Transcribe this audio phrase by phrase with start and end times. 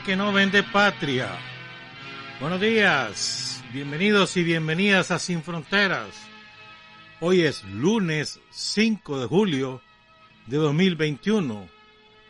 [0.00, 1.28] Que no vende patria.
[2.40, 6.08] Buenos días, bienvenidos y bienvenidas a Sin Fronteras.
[7.20, 9.82] Hoy es lunes 5 de julio
[10.46, 11.68] de 2021,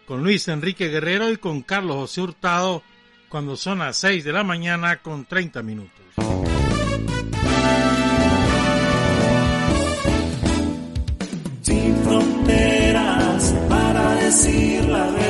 [0.06, 2.82] con Luis Enrique Guerrero y con Carlos José Hurtado,
[3.28, 6.04] cuando son las 6 de la mañana con 30 minutos.
[11.62, 15.21] Sin fronteras para decir la verdad.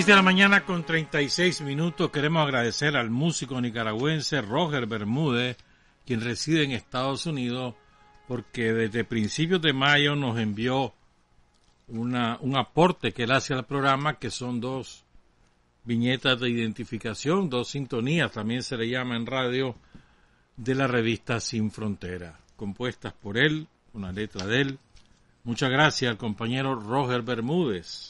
[0.00, 2.10] 6 de la mañana con 36 minutos.
[2.10, 5.58] Queremos agradecer al músico nicaragüense Roger Bermúdez,
[6.06, 7.74] quien reside en Estados Unidos,
[8.26, 10.94] porque desde principios de mayo nos envió
[11.88, 15.04] una, un aporte que él hace al programa, que son dos
[15.84, 19.76] viñetas de identificación, dos sintonías, también se le llama en radio,
[20.56, 24.78] de la revista Sin Frontera, compuestas por él, una letra de él.
[25.44, 28.09] Muchas gracias al compañero Roger Bermúdez.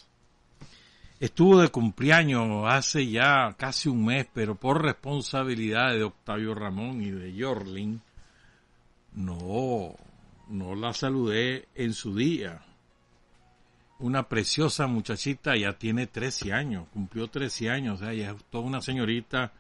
[1.20, 7.10] Estuvo de cumpleaños hace ya casi un mes, pero por responsabilidad de Octavio Ramón y
[7.10, 8.00] de Yorlin,
[9.12, 9.94] no,
[10.48, 12.62] no la saludé en su día.
[13.98, 18.80] Una preciosa muchachita, ya tiene 13 años, cumplió 13 años, o ya es toda una
[18.80, 19.52] señorita.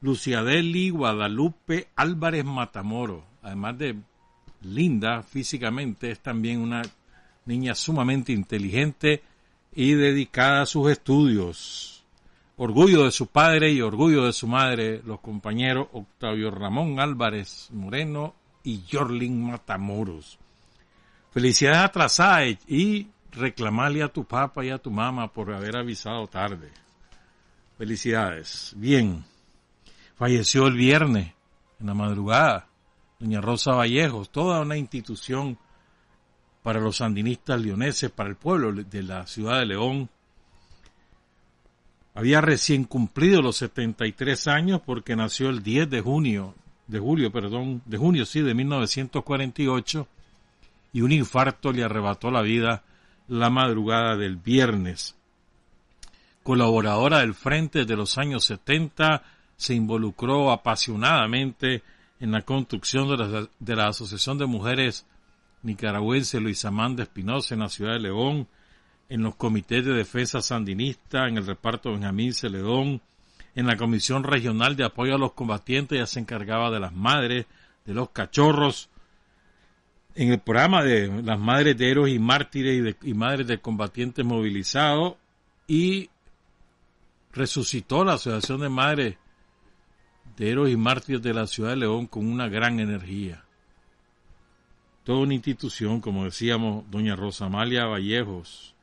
[0.00, 3.94] Luciadeli Guadalupe Álvarez Matamoro, además de
[4.62, 6.80] linda físicamente, es también una
[7.44, 9.22] niña sumamente inteligente
[9.78, 12.04] y dedicada a sus estudios.
[12.56, 18.34] Orgullo de su padre y orgullo de su madre, los compañeros Octavio Ramón Álvarez Moreno
[18.64, 20.36] y Yorlin Matamoros.
[21.30, 26.72] Felicidades atrasadas y reclamarle a tu papá y a tu mamá por haber avisado tarde.
[27.78, 28.72] Felicidades.
[28.74, 29.24] Bien.
[30.16, 31.34] Falleció el viernes,
[31.78, 32.66] en la madrugada,
[33.20, 35.56] doña Rosa Vallejos, toda una institución
[36.62, 40.08] para los sandinistas leoneses, para el pueblo de la ciudad de León.
[42.14, 46.54] Había recién cumplido los 73 años porque nació el 10 de junio,
[46.86, 50.08] de julio, perdón, de junio sí, de 1948
[50.92, 52.82] y un infarto le arrebató la vida
[53.28, 55.14] la madrugada del viernes.
[56.42, 59.22] Colaboradora del Frente de los años 70,
[59.56, 61.82] se involucró apasionadamente
[62.20, 65.06] en la construcción de la, de la Asociación de Mujeres
[65.62, 68.48] nicaragüense Luis Amanda Espinosa en la ciudad de León,
[69.08, 73.00] en los comités de defensa sandinista, en el reparto Benjamín Celedón,
[73.54, 77.46] en la Comisión Regional de Apoyo a los Combatientes, ya se encargaba de las madres,
[77.84, 78.90] de los cachorros,
[80.14, 84.24] en el programa de las madres de héroes y mártires y, y madres de combatientes
[84.24, 85.14] movilizados,
[85.66, 86.10] y
[87.32, 89.16] resucitó la Asociación de Madres
[90.36, 93.44] de Héroes y Mártires de la Ciudad de León con una gran energía
[95.08, 98.74] toda una institución, como decíamos, doña Rosa Amalia Vallejos.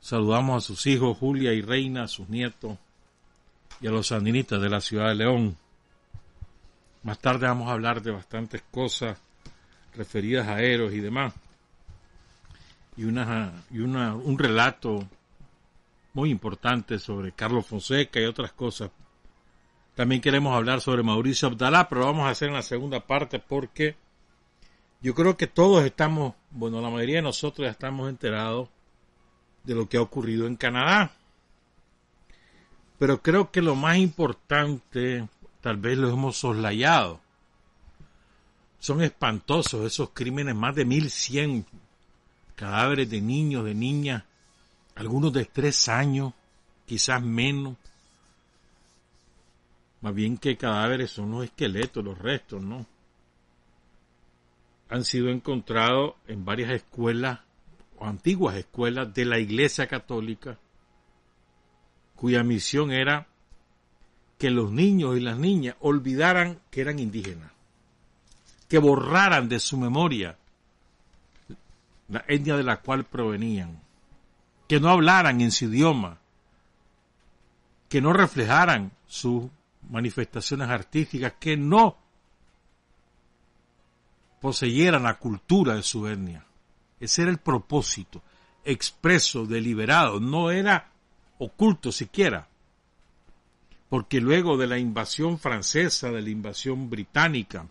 [0.00, 2.78] Saludamos a sus hijos, Julia y Reina, a sus nietos
[3.82, 5.58] y a los sandinistas de la ciudad de León.
[7.02, 9.18] Más tarde vamos a hablar de bastantes cosas
[9.94, 11.34] referidas a héroes y demás.
[12.96, 15.06] Y, una, y una, un relato
[16.14, 18.90] muy importante sobre Carlos Fonseca y otras cosas.
[19.94, 24.02] También queremos hablar sobre Mauricio Abdalá, pero vamos a hacer en la segunda parte porque
[25.04, 28.70] yo creo que todos estamos, bueno, la mayoría de nosotros ya estamos enterados
[29.62, 31.12] de lo que ha ocurrido en Canadá.
[32.98, 35.28] Pero creo que lo más importante,
[35.60, 37.20] tal vez lo hemos soslayado.
[38.78, 41.66] Son espantosos esos crímenes, más de 1100
[42.54, 44.24] cadáveres de niños, de niñas,
[44.94, 46.32] algunos de tres años,
[46.86, 47.76] quizás menos.
[50.00, 52.93] Más bien que cadáveres son los esqueletos, los restos, ¿no?
[54.94, 57.40] Han sido encontrados en varias escuelas
[57.98, 60.56] o antiguas escuelas de la Iglesia Católica,
[62.14, 63.26] cuya misión era
[64.38, 67.50] que los niños y las niñas olvidaran que eran indígenas,
[68.68, 70.38] que borraran de su memoria
[72.06, 73.80] la etnia de la cual provenían,
[74.68, 76.18] que no hablaran en su idioma,
[77.88, 79.50] que no reflejaran sus
[79.90, 82.03] manifestaciones artísticas, que no
[84.44, 86.44] poseyeran la cultura de su etnia.
[87.00, 88.20] Ese era el propósito,
[88.62, 90.90] expreso, deliberado, no era
[91.38, 92.46] oculto siquiera.
[93.88, 97.66] Porque luego de la invasión francesa, de la invasión británica,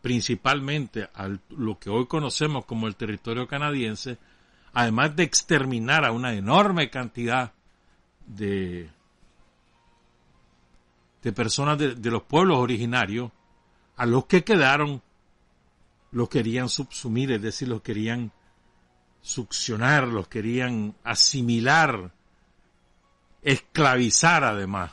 [0.00, 4.16] principalmente a lo que hoy conocemos como el territorio canadiense,
[4.72, 7.52] además de exterminar a una enorme cantidad
[8.24, 8.88] de,
[11.22, 13.30] de personas de los pueblos originarios,
[13.96, 15.02] a los que quedaron
[16.10, 18.30] los querían subsumir, es decir, los querían
[19.20, 22.12] succionar, los querían asimilar,
[23.42, 24.92] esclavizar además,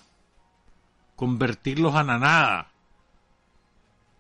[1.16, 2.72] convertirlos a nada,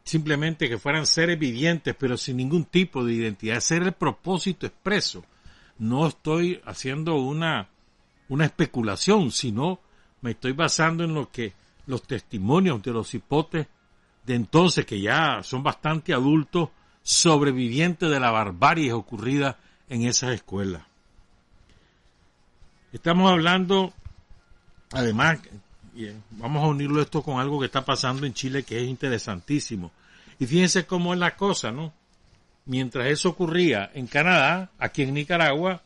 [0.04, 4.68] simplemente que fueran seres vivientes pero sin ningún tipo de identidad, ese era el propósito
[4.68, 5.24] expreso.
[5.80, 7.69] No estoy haciendo una,
[8.30, 9.80] una especulación, sino
[10.22, 11.54] me estoy basando en lo que
[11.88, 13.68] los testimonios de los hipotes
[14.36, 16.69] entonces, que ya son bastante adultos,
[17.04, 19.57] sobrevivientes de la barbarie ocurrida
[19.89, 20.83] en esas escuelas.
[22.94, 23.94] Estamos hablando,
[24.92, 25.39] además,
[26.31, 29.92] vamos a unirlo esto con algo que está pasando en Chile que es interesantísimo.
[30.39, 31.94] Y fíjense cómo es la cosa, ¿no?
[32.66, 35.81] Mientras eso ocurría en Canadá, aquí en Nicaragua,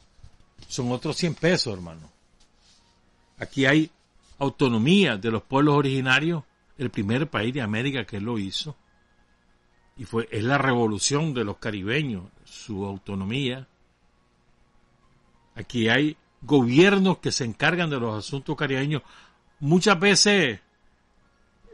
[0.67, 2.09] son otros 100 pesos, hermano.
[3.37, 3.91] Aquí hay
[4.39, 6.43] autonomía de los pueblos originarios,
[6.77, 8.75] el primer país de América que lo hizo
[9.97, 13.67] y fue es la revolución de los caribeños, su autonomía.
[15.55, 19.03] Aquí hay gobiernos que se encargan de los asuntos caribeños.
[19.61, 20.59] Muchas veces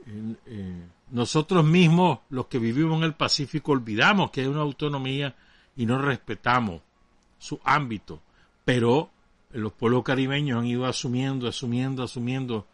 [0.05, 5.35] eh, nosotros mismos, los que vivimos en el Pacífico, olvidamos que hay una autonomía
[5.75, 6.81] y no respetamos
[7.39, 8.21] su ámbito.
[8.63, 9.09] Pero
[9.51, 12.67] los pueblos caribeños han ido asumiendo, asumiendo, asumiendo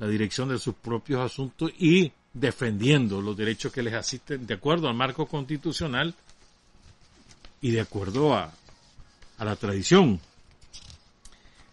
[0.00, 4.88] la dirección de sus propios asuntos y defendiendo los derechos que les asisten de acuerdo
[4.88, 6.14] al marco constitucional
[7.60, 8.50] y de acuerdo a,
[9.36, 10.18] a la tradición.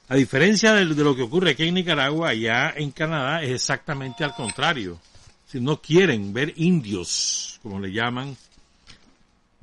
[0.09, 4.35] A diferencia de, lo que ocurre aquí en Nicaragua, allá en Canadá es exactamente al
[4.35, 4.99] contrario.
[5.47, 8.35] Si no quieren ver indios, como le llaman,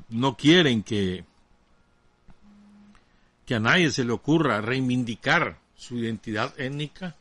[0.08, 1.24] no quieren que,
[3.44, 7.14] que a nadie se le ocurra reivindicar su identidad étnica,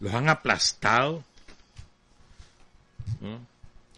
[0.00, 1.22] los han aplastado,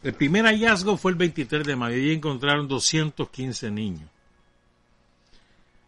[0.03, 4.09] el primer hallazgo fue el 23 de mayo y encontraron 215 niños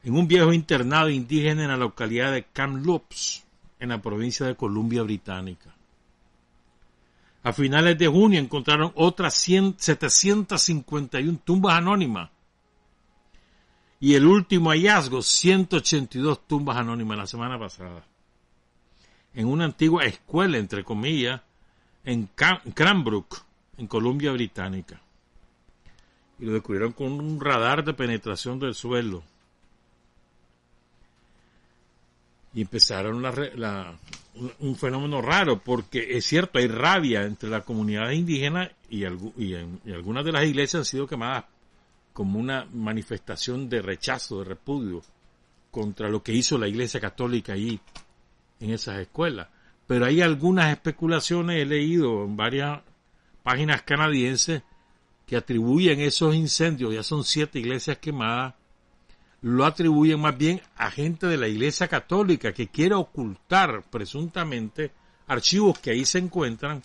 [0.03, 3.45] en un viejo internado indígena en la localidad de Kamloops,
[3.79, 5.75] en la provincia de Columbia Británica.
[7.43, 12.31] A finales de junio encontraron otras 751 tumbas anónimas.
[13.99, 18.05] Y el último hallazgo, 182 tumbas anónimas la semana pasada.
[19.35, 21.41] En una antigua escuela, entre comillas,
[22.05, 22.29] en
[22.75, 23.43] Cranbrook,
[23.77, 25.01] en Columbia Británica.
[26.39, 29.23] Y lo descubrieron con un radar de penetración del suelo.
[32.53, 33.95] Y empezaron la,
[34.59, 39.55] un fenómeno raro, porque es cierto, hay rabia entre la comunidad indígena y, y,
[39.93, 41.45] algunas de las iglesias han sido quemadas
[42.13, 45.03] como una manifestación de rechazo, de repudio
[45.71, 47.79] contra lo que hizo la iglesia católica ahí
[48.61, 49.49] en esas escuelas
[49.91, 52.81] pero hay algunas especulaciones, he leído en varias
[53.43, 54.63] páginas canadienses,
[55.27, 58.55] que atribuyen esos incendios, ya son siete iglesias quemadas,
[59.43, 64.93] lo atribuyen más bien a gente de la iglesia católica que quiere ocultar presuntamente
[65.27, 66.85] archivos que ahí se encuentran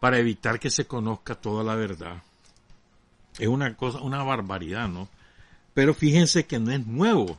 [0.00, 2.22] para evitar que se conozca toda la verdad.
[3.38, 5.10] Es una cosa, una barbaridad, ¿no?
[5.74, 7.38] Pero fíjense que no es nuevo.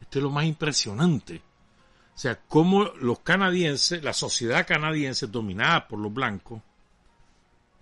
[0.00, 1.45] Esto es lo más impresionante.
[2.16, 6.62] O sea, cómo los canadienses, la sociedad canadiense dominada por los blancos,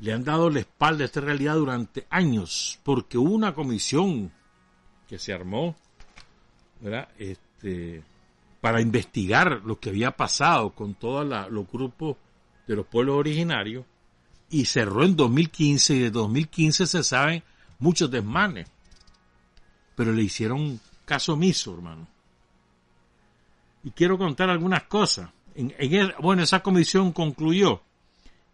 [0.01, 4.33] le han dado la espalda a esta realidad durante años, porque hubo una comisión
[5.09, 5.77] que se armó,
[6.81, 7.09] ¿verdad?
[7.17, 8.03] Este,
[8.61, 12.17] para investigar lo que había pasado con todos los grupos
[12.67, 13.85] de los pueblos originarios,
[14.51, 17.45] y cerró en 2015, y de 2015 se saben
[17.79, 18.67] muchos desmanes,
[19.95, 22.14] pero le hicieron caso omiso, hermano
[23.85, 25.31] y quiero contar algunas cosas.
[25.55, 25.73] En,
[26.21, 27.83] bueno, esa comisión concluyó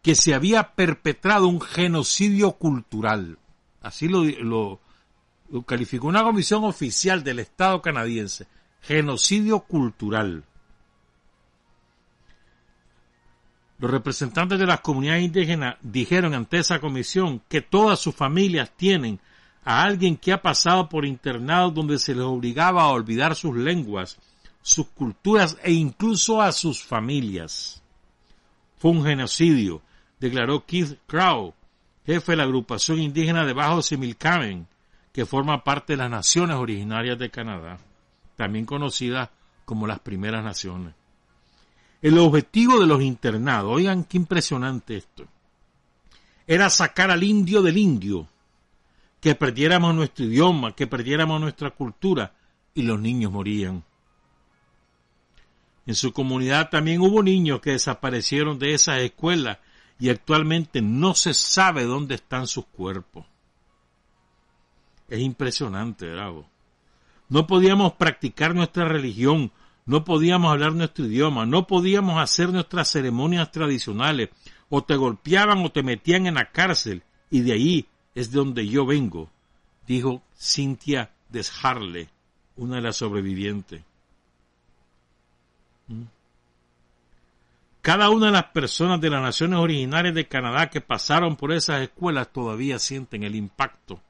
[0.02, 3.38] que se había perpetrado un genocidio cultural.
[3.80, 4.80] Así lo, lo,
[5.50, 8.46] lo calificó una comisión oficial del Estado canadiense.
[8.82, 10.44] Genocidio cultural.
[13.78, 19.20] Los representantes de las comunidades indígenas dijeron ante esa comisión que todas sus familias tienen
[19.64, 24.18] a alguien que ha pasado por internados donde se les obligaba a olvidar sus lenguas
[24.62, 27.82] sus culturas e incluso a sus familias.
[28.76, 29.82] Fue un genocidio,
[30.18, 31.54] declaró Keith Crow,
[32.06, 34.66] jefe de la agrupación indígena de Bajo Similcamen,
[35.12, 37.78] que forma parte de las naciones originarias de Canadá,
[38.36, 39.28] también conocidas
[39.64, 40.94] como las primeras naciones.
[42.02, 45.26] El objetivo de los internados, oigan qué impresionante esto,
[46.46, 48.26] era sacar al indio del indio,
[49.20, 52.32] que perdiéramos nuestro idioma, que perdiéramos nuestra cultura,
[52.74, 53.84] y los niños morían.
[55.90, 59.58] En su comunidad también hubo niños que desaparecieron de esas escuelas
[59.98, 63.26] y actualmente no se sabe dónde están sus cuerpos.
[65.08, 66.48] Es impresionante, bravo.
[67.28, 69.50] No podíamos practicar nuestra religión,
[69.84, 74.28] no podíamos hablar nuestro idioma, no podíamos hacer nuestras ceremonias tradicionales,
[74.68, 78.68] o te golpeaban o te metían en la cárcel, y de ahí es de donde
[78.68, 79.28] yo vengo,
[79.88, 82.10] dijo Cynthia Desharle,
[82.54, 83.89] una de las sobrevivientes.
[87.82, 91.82] Cada una de las personas de las naciones originarias de Canadá que pasaron por esas
[91.82, 94.00] escuelas todavía sienten el impacto.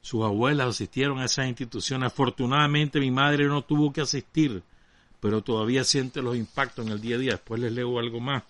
[0.00, 2.08] Sus abuelas asistieron a esas instituciones.
[2.08, 4.62] Afortunadamente mi madre no tuvo que asistir,
[5.20, 7.32] pero todavía siente los impactos en el día a día.
[7.32, 8.42] Después les leo algo más.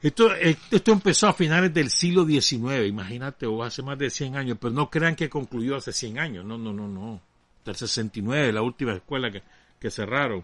[0.00, 4.56] Esto, esto empezó a finales del siglo XIX, imagínate, o hace más de 100 años,
[4.58, 7.20] pero no crean que concluyó hace 100 años, no, no, no, no.
[7.66, 9.42] Del 69, la última escuela que,
[9.78, 10.42] que cerraron.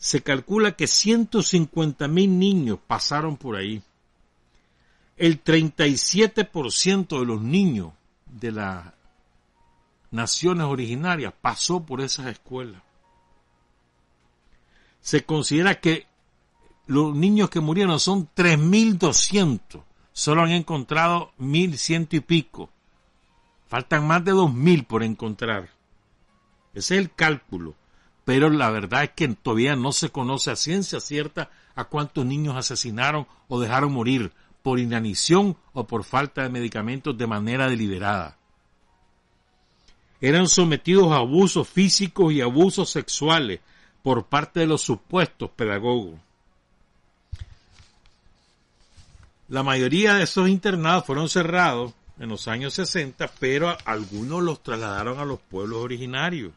[0.00, 3.82] Se calcula que 150 mil niños pasaron por ahí.
[5.18, 7.92] El 37% de los niños
[8.24, 8.94] de las
[10.10, 12.80] naciones originarias pasó por esas escuelas.
[15.02, 16.06] Se considera que
[16.86, 19.82] los niños que murieron son 3.200.
[20.14, 22.70] Solo han encontrado 1.100 y pico.
[23.68, 25.68] Faltan más de 2.000 por encontrar.
[26.72, 27.74] Ese es el cálculo.
[28.24, 32.56] Pero la verdad es que todavía no se conoce a ciencia cierta a cuántos niños
[32.56, 38.36] asesinaron o dejaron morir por inanición o por falta de medicamentos de manera deliberada.
[40.20, 43.60] Eran sometidos a abusos físicos y abusos sexuales
[44.02, 46.18] por parte de los supuestos pedagogos.
[49.48, 55.18] La mayoría de esos internados fueron cerrados en los años 60, pero algunos los trasladaron
[55.18, 56.52] a los pueblos originarios.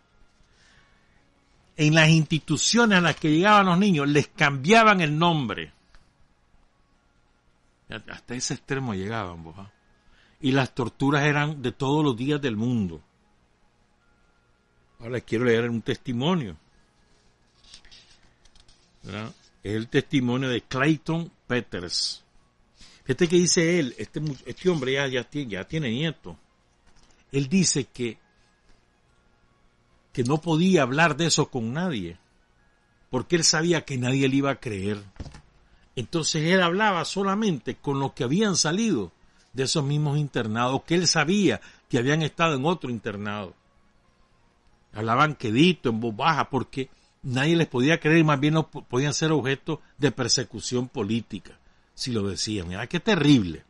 [1.76, 5.72] En las instituciones a las que llegaban los niños les cambiaban el nombre.
[7.90, 9.72] Hasta ese extremo llegaban, ¿ah?
[10.40, 13.02] Y las torturas eran de todos los días del mundo.
[15.00, 16.58] Ahora les quiero leer un testimonio.
[19.64, 22.24] Es el testimonio de Clayton Peters
[23.04, 26.38] Fíjate que dice él, este, este hombre ya, ya, ya tiene nieto.
[27.32, 28.18] Él dice que,
[30.14, 32.18] que no podía hablar de eso con nadie,
[33.10, 35.04] porque él sabía que nadie le iba a creer.
[35.96, 39.12] Entonces él hablaba solamente con los que habían salido
[39.52, 43.54] de esos mismos internados, que él sabía que habían estado en otro internado.
[44.94, 46.90] Hablaban quedito, en voz baja, porque
[47.24, 51.58] nadie les podía creer y más bien no podían ser objeto de persecución política
[51.94, 52.68] si lo decían.
[52.68, 53.64] Mira qué terrible.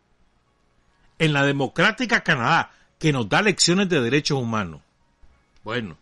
[1.20, 4.82] En la democrática Canadá, que nos da lecciones de derechos humanos.
[5.64, 5.98] Bueno,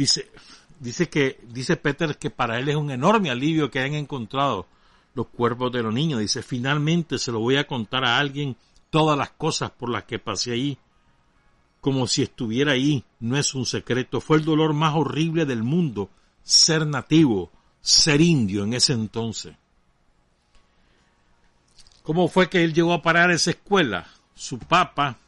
[0.00, 0.30] dice,
[0.78, 4.66] dice que, dice Peter que para él es un enorme alivio que hayan encontrado
[5.14, 6.20] los cuerpos de los niños.
[6.20, 8.56] Dice, finalmente se lo voy a contar a alguien
[8.88, 10.78] todas las cosas por las que pasé ahí.
[11.82, 14.20] Como si estuviera ahí, no es un secreto.
[14.20, 16.08] Fue el dolor más horrible del mundo
[16.42, 19.54] ser nativo, ser indio en ese entonces.
[22.02, 24.06] ¿Cómo fue que él llegó a parar esa escuela?
[24.34, 25.18] Su papá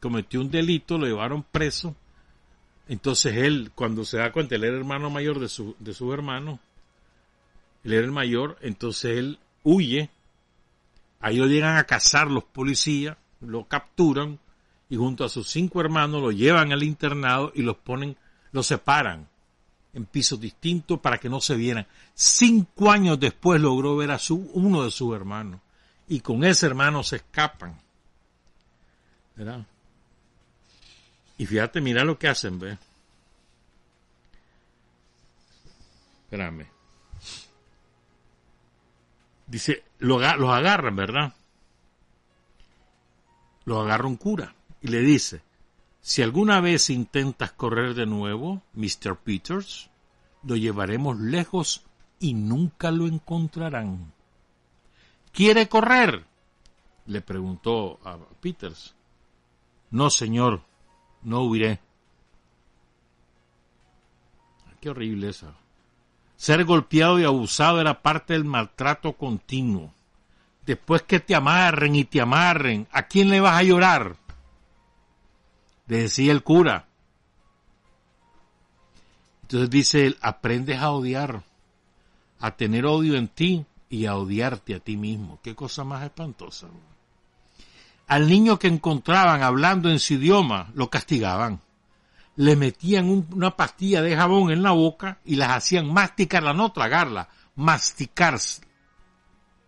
[0.00, 1.94] cometió un delito, lo llevaron preso.
[2.90, 6.58] Entonces él, cuando se da cuenta, él era hermano mayor de su, de su hermano,
[7.84, 10.10] él era el mayor, entonces él huye,
[11.20, 14.40] ahí lo llegan a cazar los policías, lo capturan
[14.88, 18.16] y junto a sus cinco hermanos lo llevan al internado y los ponen,
[18.50, 19.28] los separan
[19.94, 21.86] en pisos distintos para que no se vieran.
[22.12, 25.60] Cinco años después logró ver a su, uno de sus hermanos
[26.08, 27.78] y con ese hermano se escapan.
[29.36, 29.64] ¿Verdad?
[31.40, 32.76] Y fíjate, mira lo que hacen, ¿ve?
[36.24, 36.66] Espérame.
[39.46, 41.32] Dice, los agarran, ¿verdad?
[43.64, 45.40] Los agarra un cura y le dice,
[46.02, 49.16] si alguna vez intentas correr de nuevo, Mr.
[49.16, 49.88] Peters,
[50.42, 51.86] lo llevaremos lejos
[52.18, 54.12] y nunca lo encontrarán.
[55.32, 56.22] ¿Quiere correr?
[57.06, 58.94] Le preguntó a Peters.
[59.90, 60.68] No, señor,
[61.22, 61.80] no huiré.
[64.80, 65.54] Qué horrible esa.
[66.36, 69.92] Ser golpeado y abusado era parte del maltrato continuo.
[70.64, 74.16] Después que te amarren y te amarren, ¿a quién le vas a llorar?
[75.86, 76.86] Decía el cura.
[79.42, 81.42] Entonces dice él, aprendes a odiar,
[82.38, 85.40] a tener odio en ti y a odiarte a ti mismo.
[85.42, 86.68] Qué cosa más espantosa.
[88.10, 91.60] Al niño que encontraban hablando en su idioma, lo castigaban.
[92.34, 96.72] Le metían un- una pastilla de jabón en la boca y las hacían masticarla, no
[96.72, 98.36] tragarla, masticar,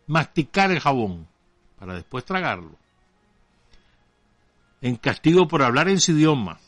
[0.08, 1.28] masticar el jabón
[1.78, 2.72] para después tragarlo.
[4.80, 6.58] En castigo por hablar en su idioma.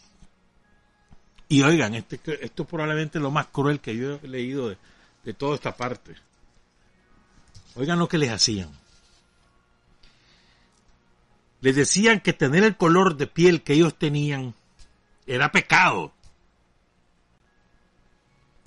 [1.48, 4.78] Y oigan, este, esto es probablemente lo más cruel que yo he leído de,
[5.24, 6.14] de toda esta parte.
[7.74, 8.70] Oigan lo que les hacían.
[11.64, 14.54] Les decían que tener el color de piel que ellos tenían
[15.26, 16.12] era pecado.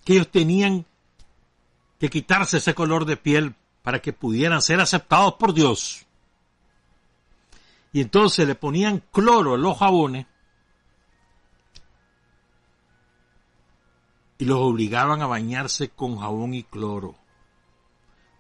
[0.04, 0.84] Que ellos tenían
[2.00, 6.08] que quitarse ese color de piel para que pudieran ser aceptados por Dios.
[7.94, 10.26] Y entonces le ponían cloro en los jabones
[14.40, 17.16] y los obligaban a bañarse con jabón y cloro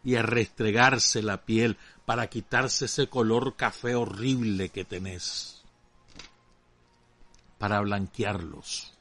[0.07, 5.65] y a restregarse la piel para quitarse ese color café horrible que tenés,
[7.57, 8.93] para blanquearlos.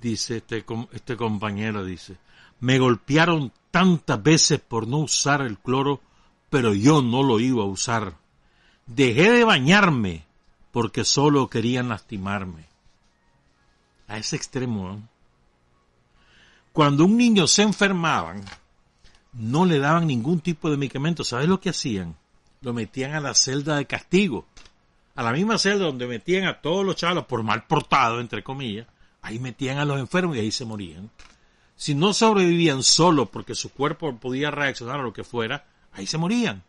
[0.00, 2.16] Dice este, este compañero, dice,
[2.60, 6.00] me golpearon tantas veces por no usar el cloro,
[6.48, 8.16] pero yo no lo iba a usar.
[8.86, 10.24] Dejé de bañarme
[10.72, 12.64] porque solo querían lastimarme.
[14.08, 15.15] A ese extremo, ¿eh?
[16.76, 18.44] Cuando un niño se enfermaban,
[19.32, 21.24] no le daban ningún tipo de medicamento.
[21.24, 22.14] ¿Sabes lo que hacían?
[22.60, 24.44] Lo metían a la celda de castigo.
[25.14, 28.86] A la misma celda donde metían a todos los chavos por mal portados, entre comillas.
[29.22, 31.10] Ahí metían a los enfermos y ahí se morían.
[31.76, 36.18] Si no sobrevivían solo porque su cuerpo podía reaccionar a lo que fuera, ahí se
[36.18, 36.62] morían.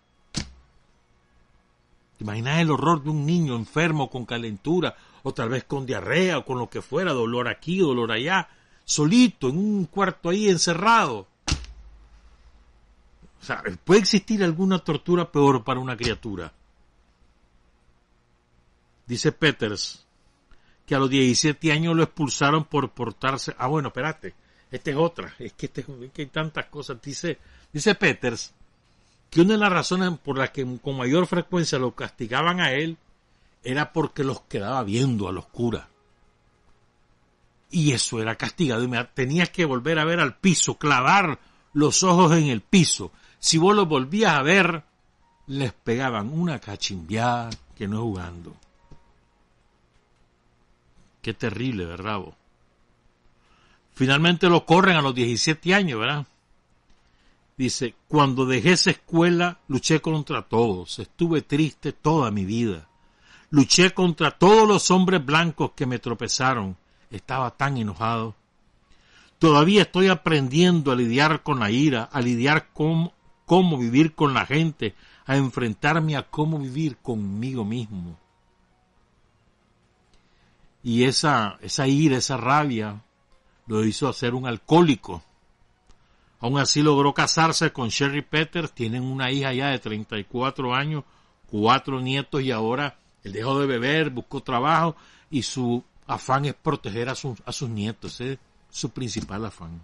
[2.18, 6.38] ¿Te imaginas el horror de un niño enfermo con calentura o tal vez con diarrea
[6.38, 8.48] o con lo que fuera, dolor aquí, dolor allá,
[8.88, 11.28] solito en un cuarto ahí encerrado?
[13.40, 16.52] O sea, ¿puede existir alguna tortura peor para una criatura?
[19.06, 20.06] Dice Peters
[20.86, 23.54] que a los 17 años lo expulsaron por portarse.
[23.58, 24.34] Ah, bueno, espérate.
[24.72, 25.36] Esta es otra.
[25.38, 27.02] Es que, este, es que hay tantas cosas.
[27.02, 27.38] Dice,
[27.72, 28.54] dice Peters
[29.30, 32.98] que una de las razones por las que con mayor frecuencia lo castigaban a él
[33.64, 35.88] era porque los quedaba viendo a los curas.
[37.70, 38.84] Y eso era castigado.
[38.84, 41.40] Y me- tenías que volver a ver al piso, clavar
[41.74, 43.12] los ojos en el piso.
[43.40, 44.84] Si vos los volvías a ver,
[45.48, 48.56] les pegaban una cachimbiada que no jugando.
[51.22, 52.20] Qué terrible, ¿verdad?
[52.20, 52.36] vos?
[53.94, 56.26] Finalmente lo corren a los 17 años, ¿verdad?
[57.58, 62.88] Dice, cuando dejé esa escuela, luché contra todos, estuve triste toda mi vida.
[63.50, 66.78] Luché contra todos los hombres blancos que me tropezaron,
[67.12, 68.36] estaba tan enojado.
[69.40, 73.12] Todavía estoy aprendiendo a lidiar con la ira, a lidiar con
[73.46, 78.18] cómo vivir con la gente, a enfrentarme a cómo vivir conmigo mismo.
[80.84, 83.04] Y esa, esa ira, esa rabia,
[83.68, 85.24] lo hizo hacer un alcohólico.
[86.40, 91.04] Aún así logró casarse con Sherry Peters, tienen una hija ya de 34 años,
[91.48, 94.96] cuatro nietos y ahora él dejó de beber, buscó trabajo
[95.30, 98.40] y su afán es proteger a, sus a sus nietos, ese es
[98.70, 99.82] su principal afán.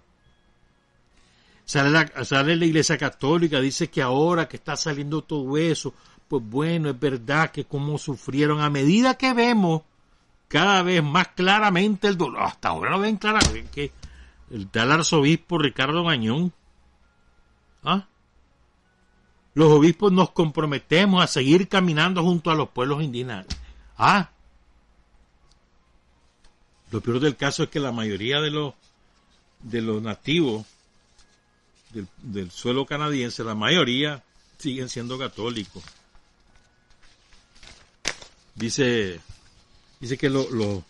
[1.66, 5.94] Sale la, sale la iglesia católica, dice que ahora que está saliendo todo eso,
[6.28, 9.84] pues bueno, es verdad que cómo sufrieron a medida que vemos
[10.48, 12.44] cada vez más claramente el dolor.
[12.44, 13.92] Hasta ahora lo ven claramente que
[14.52, 16.54] el tal arzobispo Ricardo Gañón.
[17.84, 18.08] ¿ah?
[19.54, 23.46] Los obispos nos comprometemos a seguir caminando junto a los pueblos indígenas.
[23.98, 24.30] Ah,
[26.94, 28.74] lo peor del caso es que la mayoría de los
[29.62, 30.66] de los nativos
[32.22, 34.24] del, suelo canadiense, la mayoría
[34.58, 35.84] siguen siendo católicos.
[38.56, 39.20] Dice
[40.00, 40.84] dice que lo- lo-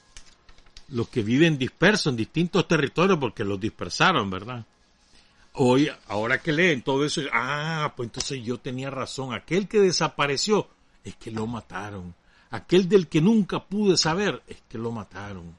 [0.90, 4.66] los que viven dispersos en distintos territorios porque los dispersaron, ¿verdad?
[5.54, 9.34] Hoy, ahora que leen todo eso, ah, pues entonces yo tenía razón.
[9.34, 10.68] Aquel que desapareció
[11.04, 12.14] es que lo mataron.
[12.50, 15.56] Aquel del que nunca pude saber es que lo mataron.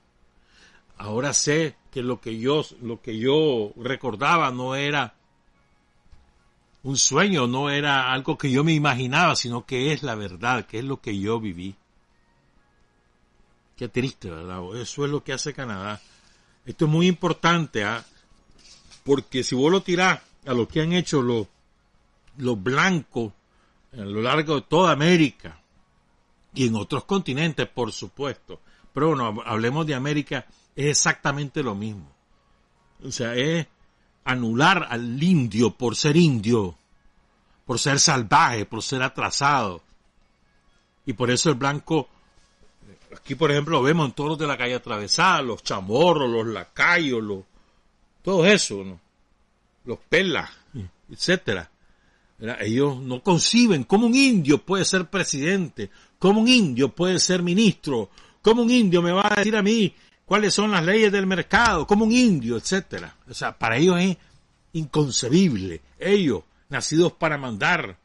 [0.96, 5.14] Ahora sé que lo que yo, lo que yo recordaba no era
[6.82, 10.78] un sueño, no era algo que yo me imaginaba, sino que es la verdad, que
[10.78, 11.74] es lo que yo viví.
[13.76, 14.60] Qué triste, ¿verdad?
[14.76, 16.00] Eso es lo que hace Canadá.
[16.64, 18.04] Esto es muy importante, ¿ah?
[19.04, 21.46] porque si vos lo tirás a lo que han hecho los,
[22.38, 23.32] los blancos
[23.92, 25.60] a lo largo de toda América
[26.54, 28.60] y en otros continentes, por supuesto,
[28.92, 32.10] pero bueno, hablemos de América, es exactamente lo mismo.
[33.02, 33.66] O sea, es
[34.24, 36.76] anular al indio por ser indio,
[37.66, 39.82] por ser salvaje, por ser atrasado.
[41.06, 42.08] Y por eso el blanco,
[43.16, 47.22] aquí por ejemplo vemos en todos los de la calle atravesada, los chamorros, los lacayos,
[47.22, 47.44] los,
[48.22, 49.00] todo eso, ¿no?
[49.84, 50.50] los pelas,
[51.10, 51.70] etcétera.
[52.60, 58.10] Ellos no conciben cómo un indio puede ser presidente, cómo un indio puede ser ministro,
[58.42, 59.94] cómo un indio me va a decir a mí
[60.26, 63.16] cuáles son las leyes del mercado, como un indio, etcétera.
[63.28, 64.16] O sea, para ellos es
[64.72, 65.80] inconcebible.
[65.98, 67.98] Ellos, nacidos para mandar,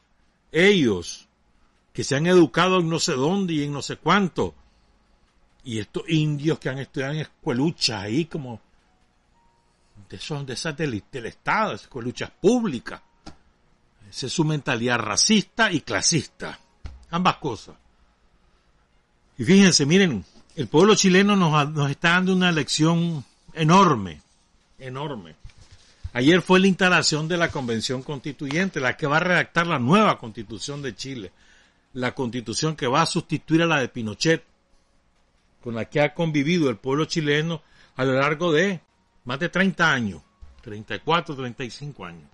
[0.52, 1.28] ellos,
[1.92, 4.54] que se han educado en no sé dónde y en no sé cuánto,
[5.64, 8.60] y estos indios que han estudiado en escueluchas ahí como
[10.08, 13.00] de, esos, de esas del, del Estado, escueluchas públicas.
[14.08, 16.58] Esa es su mentalidad racista y clasista.
[17.10, 17.76] Ambas cosas.
[19.38, 20.24] Y fíjense, miren,
[20.56, 24.20] el pueblo chileno nos, nos está dando una lección enorme,
[24.78, 25.36] enorme.
[26.12, 30.18] Ayer fue la instalación de la Convención Constituyente, la que va a redactar la nueva
[30.18, 31.32] Constitución de Chile,
[31.92, 34.44] la Constitución que va a sustituir a la de Pinochet,
[35.62, 37.62] con la que ha convivido el pueblo chileno
[37.96, 38.80] a lo largo de
[39.24, 40.22] más de 30 años,
[40.62, 42.28] 34, 35 años.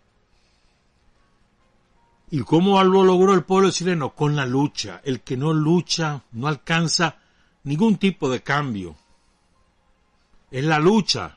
[2.31, 4.15] ¿Y cómo lo logró el pueblo chileno?
[4.15, 5.01] Con la lucha.
[5.05, 7.19] El que no lucha no alcanza
[7.67, 8.97] ningún tipo de cambio.
[10.51, 11.37] Es la lucha.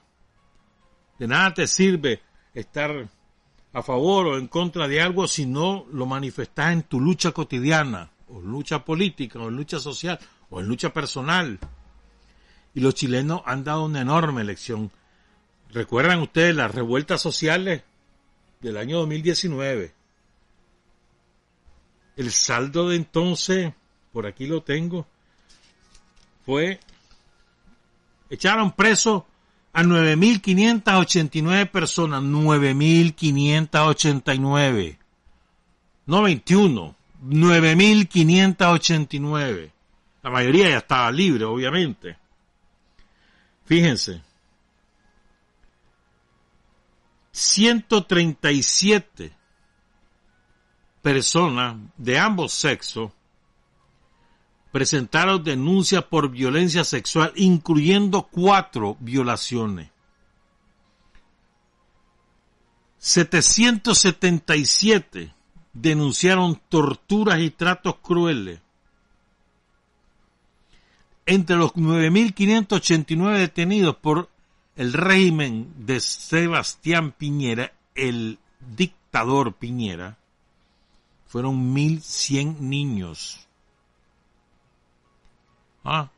[1.18, 2.22] De nada te sirve
[2.54, 3.10] estar
[3.74, 8.12] a favor o en contra de algo si no lo manifestas en tu lucha cotidiana,
[8.28, 10.20] o lucha política, o lucha social,
[10.52, 11.60] o en lucha personal.
[12.76, 14.92] Y los chilenos han dado una enorme lección.
[15.72, 17.82] ¿Recuerdan ustedes las revueltas sociales
[18.62, 19.94] del año 2019?
[22.18, 23.74] El saldo de entonces,
[24.14, 25.08] por aquí lo tengo,
[26.50, 26.80] fue,
[28.32, 29.28] echaron preso
[29.72, 34.98] a 9.589 personas, 9.589,
[36.08, 39.72] no 21, 9.589.
[40.24, 42.18] La mayoría ya estaba libre, obviamente.
[43.66, 44.24] Fíjense,
[47.32, 49.34] 137
[51.04, 53.12] personas de ambos sexos
[54.72, 59.90] presentaron denuncias por violencia sexual, incluyendo cuatro violaciones.
[63.00, 65.34] 777
[65.74, 68.60] denunciaron torturas y tratos crueles.
[71.26, 74.30] Entre los 9.589 detenidos por
[74.76, 78.38] el régimen de Sebastián Piñera, el
[78.76, 80.18] dictador Piñera,
[81.28, 83.49] fueron 1.100 niños.
[85.84, 86.10] Ah,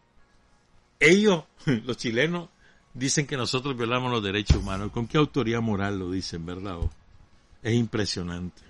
[0.99, 2.49] ellos, los chilenos,
[2.93, 4.91] dicen que nosotros violamos los derechos humanos.
[4.91, 6.77] ¿Con qué autoridad moral lo dicen, verdad?
[7.63, 8.61] Es impresionante.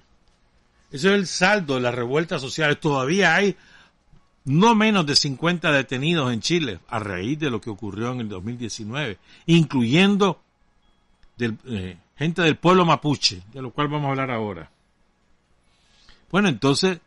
[0.92, 2.80] Eso es el saldo de las revueltas sociales.
[2.80, 3.56] Todavía hay
[4.46, 8.30] no menos de 50 detenidos en Chile a raíz de lo que ocurrió en el
[8.30, 10.42] 2019, incluyendo
[11.38, 14.70] del, eh, gente del pueblo mapuche, de lo cual vamos a hablar ahora.
[16.30, 17.00] Bueno, entonces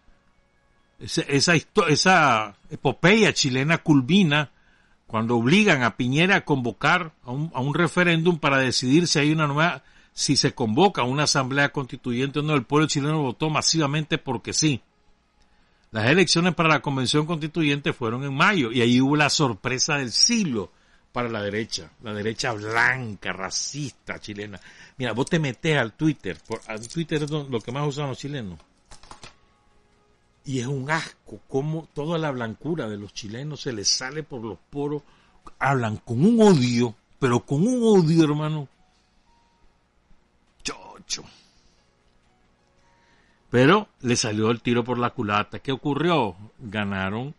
[1.05, 1.55] esa,
[1.89, 4.51] esa epopeya chilena culmina
[5.07, 9.33] cuando obligan a Piñera a convocar a un, a un referéndum para decidir si hay
[9.33, 12.55] una nueva, si se convoca una asamblea constituyente o no.
[12.55, 14.81] El pueblo chileno votó masivamente porque sí.
[15.91, 20.11] Las elecciones para la convención constituyente fueron en mayo y ahí hubo la sorpresa del
[20.11, 20.73] siglo
[21.13, 24.59] para la derecha, la derecha blanca, racista chilena.
[24.97, 28.19] Mira, vos te metes al Twitter, por, al Twitter es lo que más usan los
[28.19, 28.59] chilenos
[30.45, 34.43] y es un asco como toda la blancura de los chilenos se les sale por
[34.43, 35.03] los poros.
[35.59, 38.69] Hablan con un odio, pero con un odio, hermano.
[40.63, 41.25] Chocho.
[43.49, 45.61] Pero le salió el tiro por la culata.
[45.61, 46.37] ¿Qué ocurrió?
[46.59, 47.35] Ganaron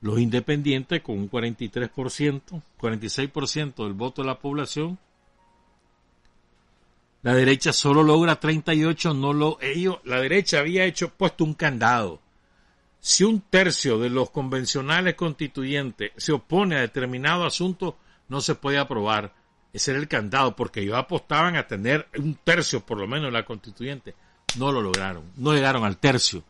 [0.00, 4.98] los independientes con un 43%, 46% del voto de la población.
[7.22, 12.20] La derecha solo logra 38, no lo ellos la derecha había hecho puesto un candado
[13.06, 17.96] si un tercio de los convencionales constituyentes se opone a determinado asunto,
[18.28, 19.32] no se puede aprobar.
[19.72, 23.34] Ese era el candado, porque ellos apostaban a tener un tercio por lo menos en
[23.34, 24.16] la constituyente.
[24.58, 26.42] No lo lograron, no llegaron al tercio.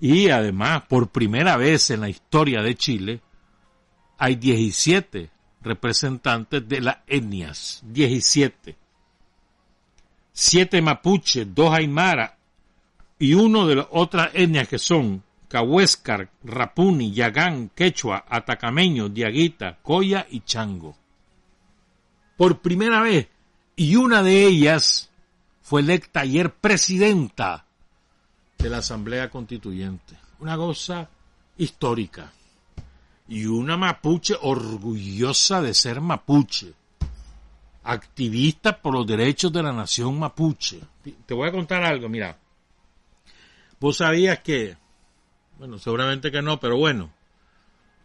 [0.00, 3.20] Y además, por primera vez en la historia de Chile,
[4.18, 5.30] hay 17
[5.62, 7.80] representantes de las etnias.
[7.84, 8.76] 17.
[10.32, 12.37] Siete mapuche, dos aymara,
[13.18, 20.26] y uno de las otras etnias que son Cahuéscar, Rapuni, Yagán, Quechua, Atacameño, Diaguita, Coya
[20.30, 20.96] y Chango.
[22.36, 23.28] por primera vez
[23.74, 25.10] y una de ellas
[25.62, 27.64] fue electa ayer presidenta
[28.58, 30.16] de la Asamblea Constituyente.
[30.40, 31.08] Una cosa
[31.56, 32.32] histórica.
[33.28, 36.72] Y una mapuche orgullosa de ser mapuche.
[37.84, 40.80] Activista por los derechos de la nación mapuche.
[41.26, 42.36] Te voy a contar algo, mira.
[43.80, 44.76] Vos sabías que,
[45.58, 47.12] bueno, seguramente que no, pero bueno.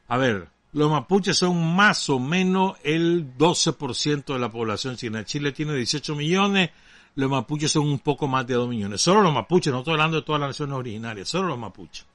[0.08, 5.24] A ver, los mapuches son más o menos el 12% de la población china.
[5.24, 6.72] Chile tiene 18 millones,
[7.16, 9.02] los mapuches son un poco más de 2 millones.
[9.02, 12.06] Solo los mapuches, no estoy hablando de todas las naciones originarias, solo los mapuches.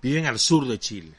[0.00, 1.12] Viven al sur de Chile.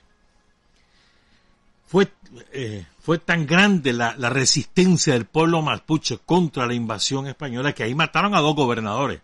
[1.86, 2.12] Fue,
[2.52, 7.84] eh, fue tan grande la, la, resistencia del pueblo mapuche contra la invasión española que
[7.84, 9.22] ahí mataron a dos gobernadores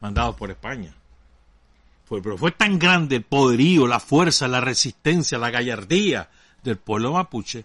[0.00, 0.94] mandados por España.
[2.06, 6.30] Fue, pero fue tan grande el poderío, la fuerza, la resistencia, la gallardía
[6.62, 7.64] del pueblo mapuche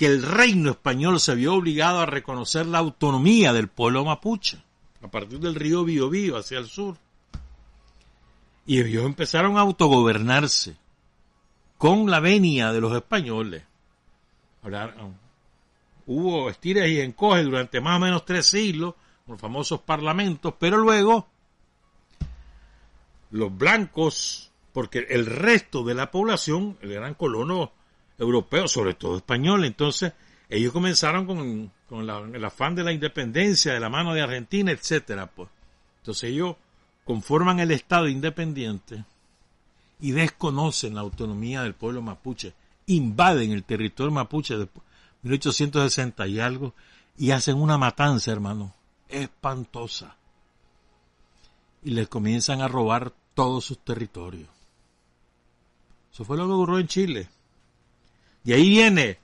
[0.00, 4.58] que el reino español se vio obligado a reconocer la autonomía del pueblo mapuche
[5.02, 6.96] a partir del río Biobío hacia el sur.
[8.66, 10.76] Y ellos empezaron a autogobernarse
[11.76, 13.62] con la venia de los españoles.
[14.62, 14.94] Ahora,
[16.06, 18.94] hubo estires y encoges durante más o menos tres siglos,
[19.26, 21.28] los famosos parlamentos, pero luego
[23.30, 27.72] los blancos, porque el resto de la población, el gran colono
[28.18, 30.12] europeo, sobre todo español, entonces
[30.48, 35.26] ellos comenzaron con, con el afán de la independencia de la mano de Argentina, etcétera,
[35.26, 35.48] pues.
[35.98, 36.56] Entonces ellos
[37.04, 39.04] conforman el Estado independiente
[40.00, 42.54] y desconocen la autonomía del pueblo mapuche,
[42.86, 44.68] invaden el territorio mapuche de
[45.22, 46.74] 1860 y algo
[47.18, 48.74] y hacen una matanza, hermano,
[49.08, 50.16] espantosa.
[51.82, 54.50] Y les comienzan a robar todos sus territorios.
[56.12, 57.28] Eso fue lo que ocurrió en Chile.
[58.44, 59.16] De ahí viene,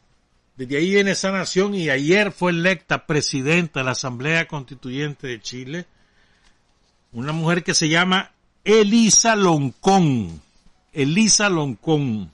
[0.57, 5.43] desde ahí viene esa nación y ayer fue electa presidenta de la Asamblea Constituyente de
[5.43, 5.85] Chile,
[7.13, 8.31] una mujer que se llama
[8.65, 10.41] Elisa Loncón.
[10.95, 12.33] Elisa Loncón.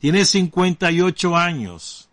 [0.00, 2.08] Tiene 58 años,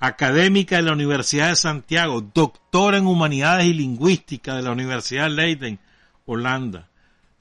[0.00, 5.30] académica de la Universidad de Santiago, doctora en Humanidades y Lingüística de la Universidad de
[5.30, 5.78] Leiden,
[6.26, 6.88] Holanda.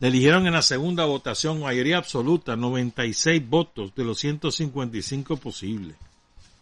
[0.02, 5.96] Le eligieron en la segunda votación mayoría absoluta, 96 votos de los 155 posibles.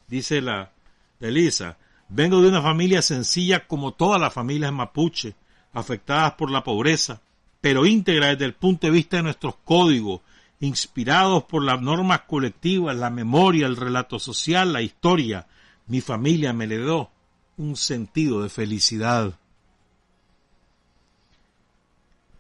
[0.10, 0.74] Dice la
[1.22, 1.78] Elisa,
[2.10, 5.36] vengo de una familia sencilla como todas las familias mapuche,
[5.72, 7.22] afectadas por la pobreza,
[7.62, 10.20] pero íntegra desde el punto de vista de nuestros códigos,
[10.60, 15.48] inspirados por las normas colectivas, la memoria, el relato social, la historia.
[15.88, 17.10] Mi familia me le dio
[17.56, 19.40] un sentido de felicidad.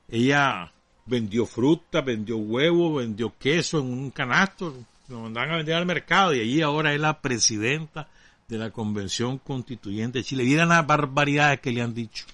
[0.09, 0.73] Ella
[1.09, 4.75] vendió fruta, vendió huevo, vendió queso en un canasto,
[5.07, 8.07] lo mandaban a vender al mercado y allí ahora es la presidenta
[8.47, 10.43] de la Convención Constituyente de Chile.
[10.43, 12.25] Miren las barbaridades que le han dicho.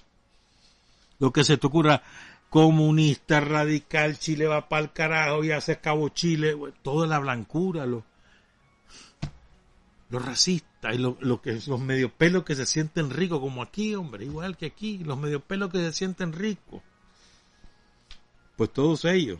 [1.18, 2.02] Lo que se te ocurra,
[2.50, 8.04] comunista, radical, Chile va para el carajo, y hace cabo Chile, toda la blancura, los
[10.08, 14.56] lo racistas y lo, lo, que los que se sienten ricos, como aquí, hombre, igual
[14.56, 16.80] que aquí, los medio pelos que se sienten ricos
[18.56, 19.38] pues todos ellos.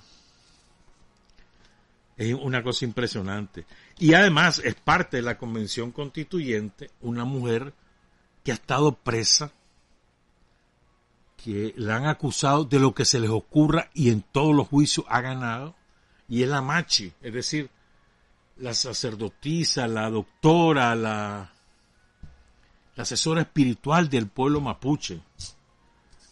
[2.16, 3.66] Es una cosa impresionante.
[3.98, 7.74] Y además es parte de la convención constituyente una mujer
[8.44, 9.52] que ha estado presa,
[11.36, 15.06] que la han acusado de lo que se les ocurra y en todos los juicios
[15.08, 15.74] ha ganado,
[16.28, 17.70] y es la machi, es decir,
[18.58, 21.52] la sacerdotisa, la doctora, la,
[22.94, 25.20] la asesora espiritual del pueblo mapuche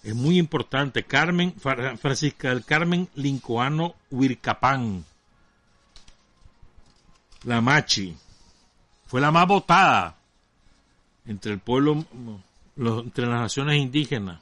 [0.04, 1.04] es muy importante.
[1.04, 5.04] Carmen, Francisca del Carmen Lincoano Huircapán.
[7.44, 8.14] La Machi.
[9.06, 10.16] Fue la más votada
[11.26, 12.04] entre el pueblo,
[12.76, 14.40] entre las naciones indígenas.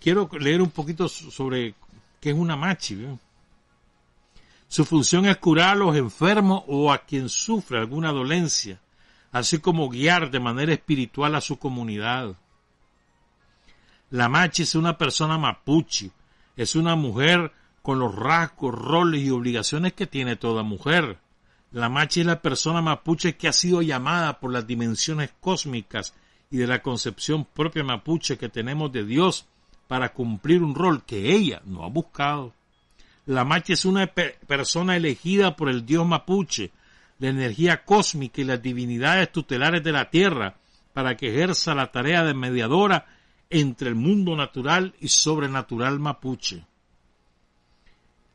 [0.00, 1.74] Quiero leer un poquito sobre
[2.20, 3.06] qué es una machi.
[4.68, 8.81] Su función es curar a los enfermos o a quien sufre alguna dolencia
[9.32, 12.36] así como guiar de manera espiritual a su comunidad.
[14.10, 16.10] La machi es una persona mapuche,
[16.54, 21.18] es una mujer con los rasgos, roles y obligaciones que tiene toda mujer.
[21.72, 26.14] La machi es la persona mapuche que ha sido llamada por las dimensiones cósmicas
[26.50, 29.46] y de la concepción propia mapuche que tenemos de Dios
[29.88, 32.52] para cumplir un rol que ella no ha buscado.
[33.24, 36.70] La machi es una persona elegida por el Dios mapuche,
[37.22, 40.56] la energía cósmica y las divinidades tutelares de la Tierra
[40.92, 43.06] para que ejerza la tarea de mediadora
[43.48, 46.66] entre el mundo natural y sobrenatural mapuche.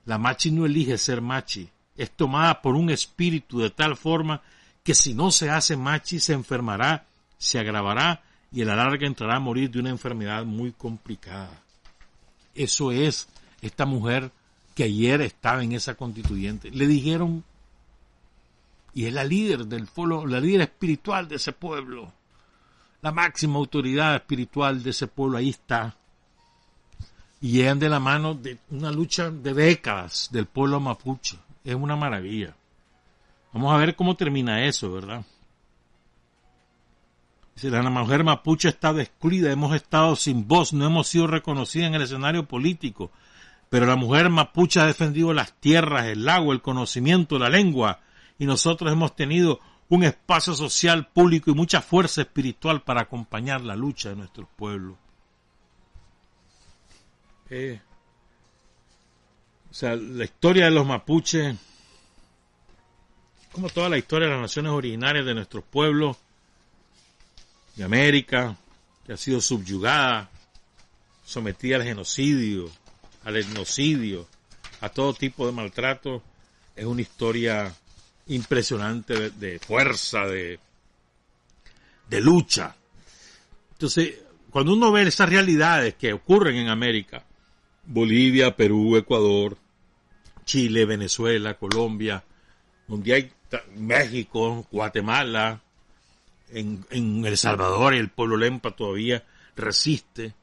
[0.05, 4.41] La machi no elige ser machi, es tomada por un espíritu de tal forma
[4.83, 8.23] que si no se hace machi se enfermará, se agravará
[8.53, 11.61] y a la larga entrará a morir de una enfermedad muy complicada.
[12.55, 13.27] Eso es
[13.61, 14.31] esta mujer
[14.75, 16.71] que ayer estaba en esa constituyente.
[16.71, 17.43] Le dijeron,
[18.97, 22.11] y es la líder del pueblo, la líder espiritual de ese pueblo,
[23.03, 25.95] la máxima autoridad espiritual de ese pueblo, ahí está.
[27.39, 31.37] Y llegan de la mano de una lucha de décadas del pueblo mapuche.
[31.63, 32.55] Es una maravilla.
[33.53, 35.23] Vamos a ver cómo termina eso, ¿verdad?
[37.61, 42.01] La mujer mapuche está excluida, hemos estado sin voz, no hemos sido reconocidas en el
[42.01, 43.11] escenario político.
[43.69, 47.99] Pero la mujer mapuche ha defendido las tierras, el agua, el conocimiento, la lengua,
[48.39, 53.75] y nosotros hemos tenido un espacio social, público y mucha fuerza espiritual para acompañar la
[53.75, 54.97] lucha de nuestros pueblos.
[57.49, 57.79] Eh,
[59.71, 61.55] o sea, la historia de los mapuches
[63.57, 66.15] como toda la historia de las naciones originarias de nuestros pueblos,
[67.75, 68.55] de América,
[69.03, 70.29] que ha sido subyugada,
[71.25, 72.69] sometida al genocidio,
[73.23, 74.27] al etnocidio,
[74.79, 76.21] a todo tipo de maltrato,
[76.75, 77.73] es una historia
[78.27, 80.59] impresionante de, fuerza, de,
[82.09, 82.75] de lucha.
[83.73, 84.15] Entonces,
[84.49, 87.23] cuando uno ve esas realidades que ocurren en América,
[87.85, 89.57] Bolivia, Perú, Ecuador,
[90.45, 92.23] Chile, Venezuela, Colombia,
[92.87, 93.31] donde hay
[93.75, 95.61] México, Guatemala,
[96.49, 99.23] en, El Salvador y el pueblo Lempa todavía
[99.55, 100.33] resiste.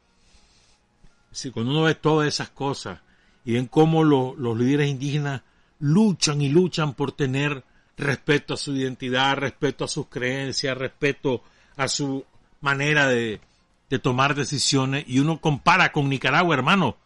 [1.32, 3.00] Si cuando uno ve todas esas cosas
[3.44, 5.42] y ven cómo los líderes indígenas
[5.80, 7.64] luchan y luchan por tener
[7.96, 11.42] respeto a su identidad, respeto a sus creencias, respeto
[11.76, 12.24] a su
[12.60, 13.40] manera de,
[14.02, 16.96] tomar decisiones, y uno compara con Nicaragua, hermano,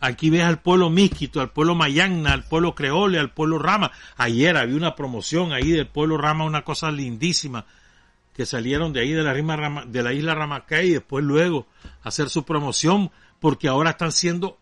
[0.00, 3.90] Aquí ves al pueblo Misquito, al pueblo Mayagna, al pueblo Creole, al pueblo Rama.
[4.18, 7.64] Ayer había una promoción ahí del pueblo Rama, una cosa lindísima,
[8.34, 11.66] que salieron de ahí de la, Rima, de la isla Ramacay y después luego
[12.02, 14.58] hacer su promoción, porque ahora están siendo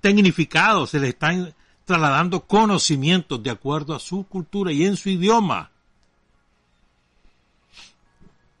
[0.00, 1.54] tecnificados, se les están
[1.98, 5.70] trasladando conocimientos de acuerdo a su cultura y en su idioma.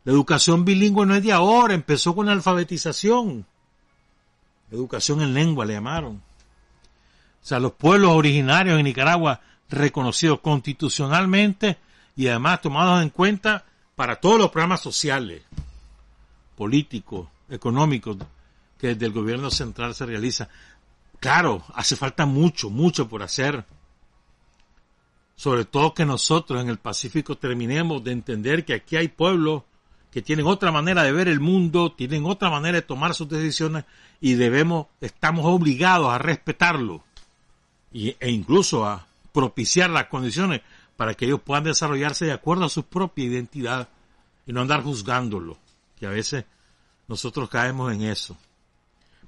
[0.04, 3.46] La educación bilingüe no es de ahora, empezó con la alfabetización
[4.70, 6.16] educación en lengua le llamaron.
[6.16, 11.78] O sea, los pueblos originarios en Nicaragua reconocidos constitucionalmente
[12.16, 13.64] y además tomados en cuenta
[13.96, 15.42] para todos los programas sociales,
[16.56, 18.16] políticos, económicos
[18.78, 20.48] que desde el gobierno central se realiza.
[21.20, 23.64] Claro, hace falta mucho, mucho por hacer.
[25.36, 29.62] Sobre todo que nosotros en el Pacífico terminemos de entender que aquí hay pueblos
[30.10, 33.84] que tienen otra manera de ver el mundo, tienen otra manera de tomar sus decisiones
[34.20, 37.04] y debemos, estamos obligados a respetarlo
[37.92, 40.62] y, e incluso a propiciar las condiciones
[40.96, 43.88] para que ellos puedan desarrollarse de acuerdo a su propia identidad
[44.46, 45.58] y no andar juzgándolo,
[45.98, 46.44] que a veces
[47.08, 48.36] nosotros caemos en eso.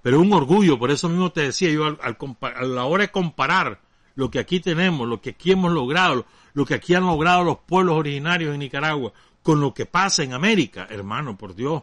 [0.03, 3.81] Pero un orgullo, por eso mismo te decía yo, al, a la hora de comparar
[4.15, 7.59] lo que aquí tenemos, lo que aquí hemos logrado, lo que aquí han logrado los
[7.59, 11.83] pueblos originarios en Nicaragua, con lo que pasa en América, hermano, por Dios,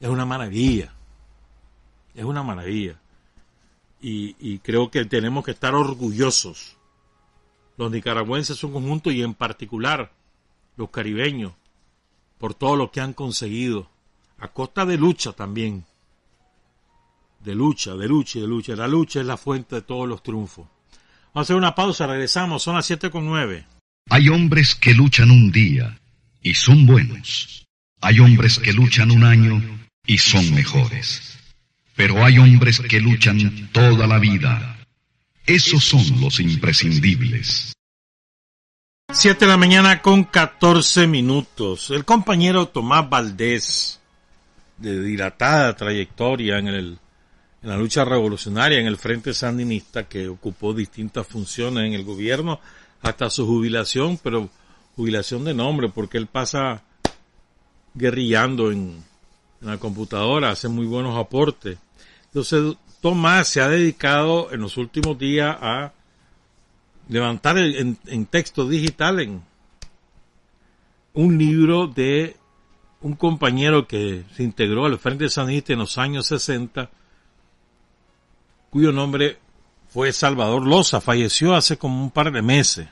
[0.00, 0.92] es una maravilla.
[2.14, 3.00] Es una maravilla.
[4.00, 6.76] Y, creo que tenemos que estar orgullosos.
[7.76, 10.12] Los nicaragüenses son conjunto y en particular
[10.76, 11.52] los caribeños
[12.38, 13.88] por todo lo que han conseguido.
[14.38, 15.86] A costa de lucha también.
[17.44, 18.76] De lucha, de lucha y de lucha.
[18.76, 20.66] La lucha es la fuente de todos los triunfos.
[21.34, 23.66] Vamos a hacer una pausa, regresamos, son las siete con nueve.
[24.10, 25.98] Hay hombres que luchan un día
[26.42, 27.64] y son buenos.
[28.00, 29.62] Hay hombres que luchan un año
[30.06, 31.38] y son mejores.
[31.96, 34.78] Pero hay hombres que luchan toda la vida.
[35.46, 37.72] Esos son los imprescindibles.
[39.12, 41.90] Siete de la mañana con catorce minutos.
[41.90, 44.00] El compañero Tomás Valdés,
[44.78, 46.98] de dilatada trayectoria en, el,
[47.62, 52.60] en la lucha revolucionaria en el Frente Sandinista, que ocupó distintas funciones en el gobierno
[53.00, 54.48] hasta su jubilación, pero
[54.96, 56.82] jubilación de nombre, porque él pasa
[57.94, 59.02] guerrillando en,
[59.60, 61.78] en la computadora, hace muy buenos aportes.
[62.26, 65.92] Entonces, Tomás se ha dedicado en los últimos días a
[67.08, 69.42] levantar en, texto digital en
[71.14, 72.36] un libro de
[73.00, 76.90] un compañero que se integró al Frente Sanista en los años 60,
[78.72, 79.38] cuyo nombre
[79.90, 82.88] fue Salvador Loza, falleció hace como un par de meses.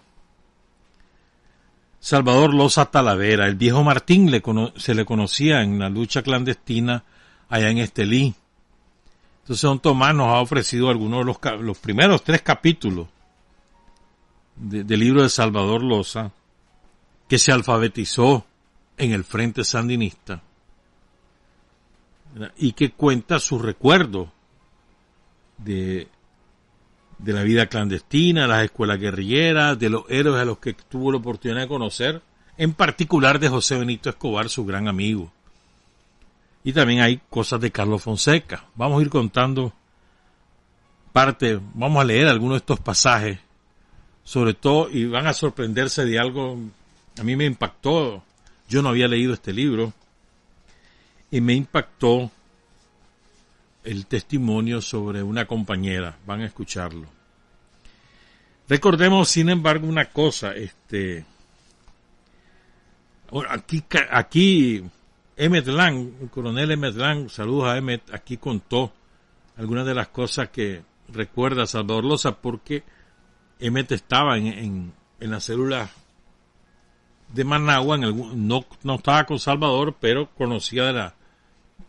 [1.98, 3.46] Salvador Loza Talavera.
[3.46, 4.30] El viejo Martín
[4.76, 7.02] se le conocía en la lucha clandestina
[7.48, 8.34] allá en Estelí.
[9.40, 13.08] Entonces don Tomás nos ha ofrecido algunos de los, primeros tres capítulos
[14.56, 16.30] del libro de Salvador Loza
[17.26, 18.44] que se alfabetizó
[18.98, 20.42] en el Frente Sandinista
[22.58, 24.30] y que cuenta su recuerdo
[25.64, 26.08] de,
[27.18, 31.18] de la vida clandestina, las escuelas guerrilleras, de los héroes a los que tuvo la
[31.18, 32.22] oportunidad de conocer,
[32.56, 35.32] en particular de José Benito Escobar, su gran amigo.
[36.62, 38.64] Y también hay cosas de Carlos Fonseca.
[38.74, 39.72] Vamos a ir contando
[41.12, 43.38] parte, vamos a leer algunos de estos pasajes,
[44.24, 46.58] sobre todo, y van a sorprenderse de algo,
[47.18, 48.22] a mí me impactó,
[48.68, 49.92] yo no había leído este libro,
[51.30, 52.30] y me impactó
[53.84, 57.06] el testimonio sobre una compañera, van a escucharlo.
[58.68, 61.24] Recordemos, sin embargo, una cosa, este,
[63.48, 64.84] aquí, aquí
[65.36, 68.92] Emmet Lang, el coronel Emmet Lang, saludos a Emmet, aquí contó
[69.56, 72.84] algunas de las cosas que recuerda Salvador Loza porque
[73.58, 75.90] Emmet estaba en, en, en la célula
[77.28, 81.14] de Managua, en no, no estaba con Salvador, pero conocía de la,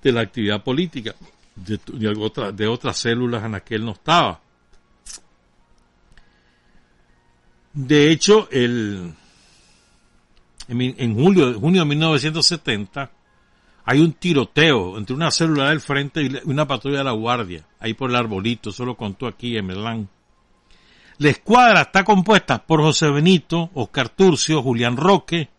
[0.01, 1.13] de la actividad política
[1.66, 1.80] de,
[2.53, 4.41] de, otras células en las que él no estaba.
[7.74, 9.14] De hecho, el,
[10.68, 13.12] en, en julio, junio de 1970,
[13.86, 17.93] hay un tiroteo entre una célula del frente y una patrulla de la guardia, ahí
[17.93, 20.09] por el arbolito, eso lo contó aquí en Melán.
[21.18, 25.49] La escuadra está compuesta por José Benito, Oscar Turcio, Julián Roque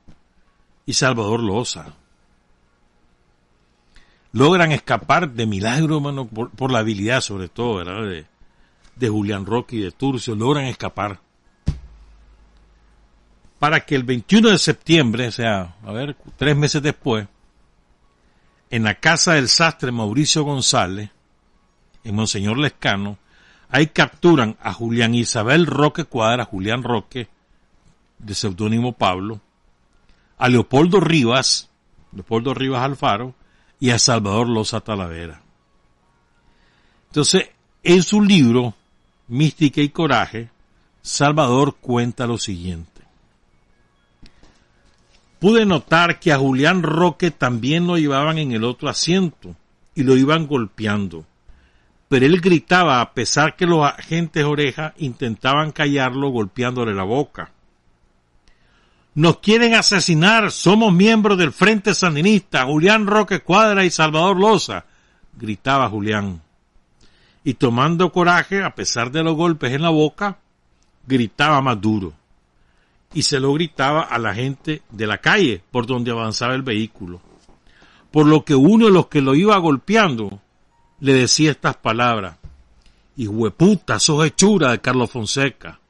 [0.85, 1.95] y Salvador Loza.
[4.33, 8.03] Logran escapar de milagro, hermano, por, la habilidad sobre todo, ¿verdad?
[8.09, 8.27] De,
[8.97, 11.21] de Julián Roque y de Turcio, logran escapar.
[13.59, 17.29] Para que el 21 de septiembre, o sea, a ver, tres meses después,
[18.71, 21.11] en la casa del sastre Mauricio González,
[22.05, 23.19] en Monseñor Lescano,
[23.69, 27.29] ahí capturan a Julián Isabel Roque Cuadra, Julián Roque,
[28.19, 29.41] de seudónimo Pablo,
[30.39, 31.71] a Leopoldo Rivas,
[32.13, 33.35] Leopoldo Rivas Alfaro,
[33.83, 35.43] y a Salvador Loza Talavera.
[37.09, 37.51] Entonces,
[37.83, 38.75] en su libro,
[39.29, 40.49] Mística y Coraje,
[41.03, 42.93] Salvador cuenta lo siguiente
[45.43, 49.57] pude notar que a Julián Roque también lo llevaban en el otro asiento
[49.93, 51.27] y lo iban golpeando.
[52.09, 57.51] Pero él gritaba a pesar que los agentes oreja intentaban callarlo golpeándole la boca.
[59.15, 64.85] Nos quieren asesinar, somos miembros del Frente Sandinista, Julián Roque Cuadra y Salvador Loza,
[65.37, 66.41] gritaba Julián.
[67.45, 70.39] Y tomando coraje, a pesar de los golpes en la boca,
[71.07, 72.15] gritaba más duro
[73.15, 77.21] y se lo gritaba a la gente de la calle por donde avanzaba el vehículo.
[78.11, 80.41] Por lo que uno de los que lo iba golpeando
[81.01, 82.37] le decía estas palabras.
[83.17, 85.81] Y hueputa, sos hechura de Carlos Fonseca.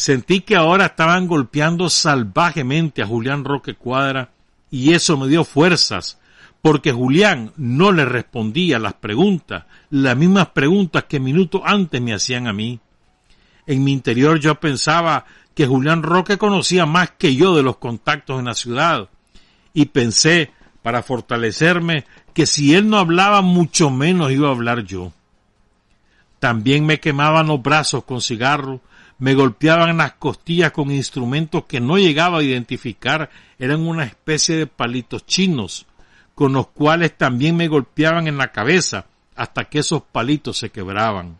[0.00, 4.30] Sentí que ahora estaban golpeando salvajemente a Julián Roque Cuadra
[4.70, 6.18] y eso me dio fuerzas,
[6.62, 12.46] porque Julián no le respondía las preguntas, las mismas preguntas que minutos antes me hacían
[12.46, 12.80] a mí.
[13.66, 18.38] En mi interior yo pensaba que Julián Roque conocía más que yo de los contactos
[18.38, 19.10] en la ciudad
[19.74, 25.12] y pensé, para fortalecerme, que si él no hablaba mucho menos iba a hablar yo.
[26.38, 28.80] También me quemaban los brazos con cigarro,
[29.20, 34.66] me golpeaban las costillas con instrumentos que no llegaba a identificar, eran una especie de
[34.66, 35.86] palitos chinos,
[36.34, 39.06] con los cuales también me golpeaban en la cabeza
[39.36, 41.38] hasta que esos palitos se quebraban.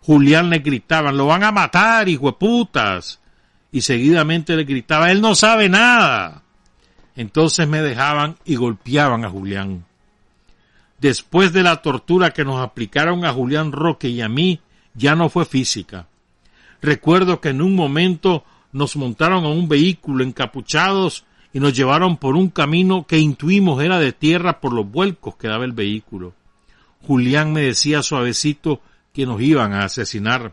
[0.00, 3.20] Julián le gritaban, lo van a matar, hijo de putas.
[3.70, 6.42] Y seguidamente le gritaba, él no sabe nada.
[7.14, 9.84] Entonces me dejaban y golpeaban a Julián.
[10.98, 14.60] Después de la tortura que nos aplicaron a Julián Roque y a mí,
[14.94, 16.08] ya no fue física.
[16.84, 21.24] Recuerdo que en un momento nos montaron a un vehículo encapuchados
[21.54, 25.48] y nos llevaron por un camino que intuimos era de tierra por los vuelcos que
[25.48, 26.34] daba el vehículo.
[27.06, 28.82] Julián me decía suavecito
[29.14, 30.52] que nos iban a asesinar.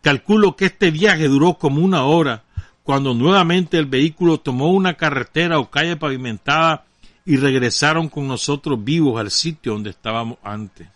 [0.00, 2.42] Calculo que este viaje duró como una hora,
[2.82, 6.86] cuando nuevamente el vehículo tomó una carretera o calle pavimentada
[7.24, 10.88] y regresaron con nosotros vivos al sitio donde estábamos antes.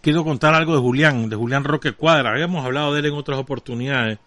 [0.00, 2.30] Quiero contar algo de Julián, de Julián Roque Cuadra.
[2.30, 4.18] Habíamos hablado de él en otras oportunidades.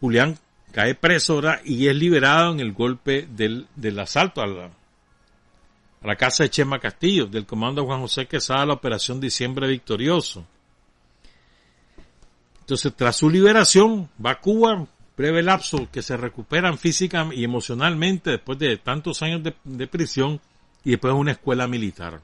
[0.00, 0.38] Julián
[0.72, 6.16] cae preso y es liberado en el golpe del, del asalto a la, a la
[6.16, 10.44] casa de Chema Castillo, del comando Juan José Quesada, la operación Diciembre Victorioso.
[12.60, 18.30] Entonces, tras su liberación, va a Cuba, breve lapso, que se recuperan física y emocionalmente
[18.30, 20.40] después de tantos años de, prisión
[20.82, 22.20] y después una escuela militar.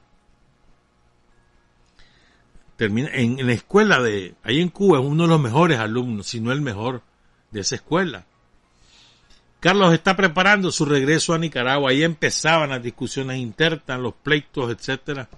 [2.77, 6.39] Termina en, la escuela de, ahí en Cuba, es uno de los mejores alumnos, si
[6.39, 7.01] no el mejor,
[7.51, 8.25] de esa escuela.
[9.59, 11.91] Carlos está preparando su regreso a Nicaragua.
[11.91, 15.29] Ahí empezaban las discusiones internas, los pleitos, etcétera.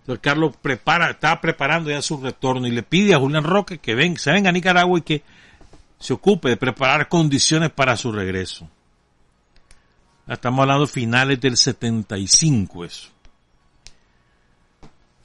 [0.00, 3.94] Entonces Carlos prepara, está preparando ya su retorno y le pide a Julián Roque que
[3.94, 5.22] ven, se venga a Nicaragua y que
[6.00, 8.68] se ocupe de preparar condiciones para su regreso.
[10.26, 13.10] Estamos hablando finales del 75 eso.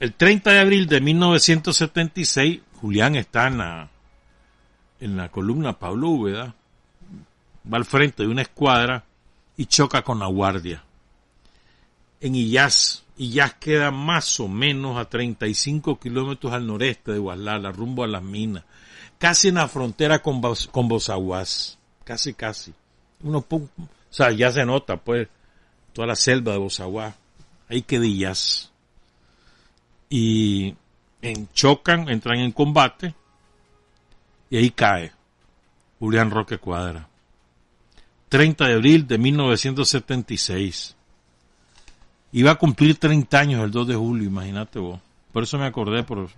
[0.00, 3.88] El 30 de abril de 1976, Julián está en la,
[5.00, 6.54] en la columna Pablo Úbeda,
[7.72, 9.04] va al frente de una escuadra
[9.56, 10.82] y choca con la guardia.
[12.20, 18.02] En Illaz, Illaz queda más o menos a 35 kilómetros al noreste de Guadalajara, rumbo
[18.02, 18.64] a las minas,
[19.18, 20.88] casi en la frontera con, con
[22.04, 22.74] casi, casi.
[23.22, 23.68] Uno, o
[24.10, 25.28] sea, ya se nota, pues,
[25.92, 27.14] toda la selva de Bozaguas,
[27.68, 28.73] ahí queda Illaz.
[30.08, 30.74] Y
[31.22, 33.14] en, chocan, entran en combate,
[34.50, 35.12] y ahí cae
[35.98, 37.08] Julián Roque Cuadra
[38.34, 40.96] 30 de abril de 1976.
[42.32, 44.98] Iba a cumplir 30 años el 2 de julio, imagínate vos.
[45.32, 46.28] Por eso me acordé por,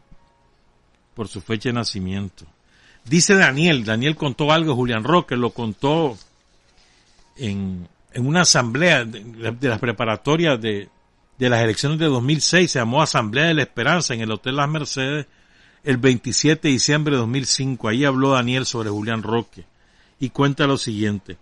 [1.15, 2.45] por su fecha de nacimiento.
[3.03, 6.19] Dice Daniel, Daniel contó algo, Julián Roque lo contó
[7.35, 10.91] en, en una asamblea de, de las preparatorias de,
[11.39, 14.69] de las elecciones de 2006, se llamó Asamblea de la Esperanza en el Hotel Las
[14.69, 15.27] Mercedes
[15.85, 17.89] el 27 de diciembre de 2005.
[17.89, 19.65] Ahí habló Daniel sobre Julián Roque
[20.19, 21.39] y cuenta lo siguiente.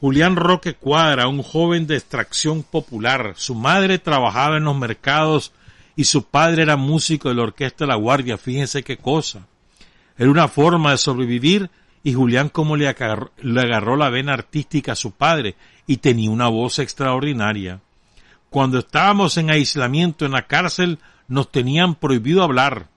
[0.00, 3.34] Julián Roque Cuadra, un joven de extracción popular.
[3.36, 5.52] Su madre trabajaba en los mercados
[5.96, 8.38] y su padre era músico de la Orquesta la Guardia.
[8.38, 9.46] Fíjense qué cosa.
[10.16, 11.70] Era una forma de sobrevivir
[12.02, 16.30] y Julián como le agarró, le agarró la vena artística a su padre y tenía
[16.30, 17.80] una voz extraordinaria.
[18.50, 20.98] Cuando estábamos en aislamiento en la cárcel
[21.28, 22.88] nos tenían prohibido hablar.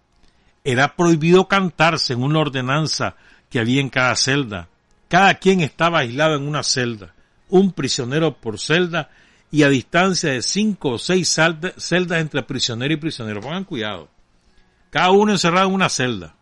[0.64, 3.16] Era prohibido cantar según la ordenanza
[3.50, 4.68] que había en cada celda.
[5.08, 7.14] Cada quien estaba aislado en una celda,
[7.50, 9.12] un prisionero por celda
[9.52, 13.40] y a distancia de cinco o seis celdas entre prisionero y prisionero.
[13.40, 14.10] Pongan cuidado.
[14.90, 16.36] Cada uno encerrado en una celda.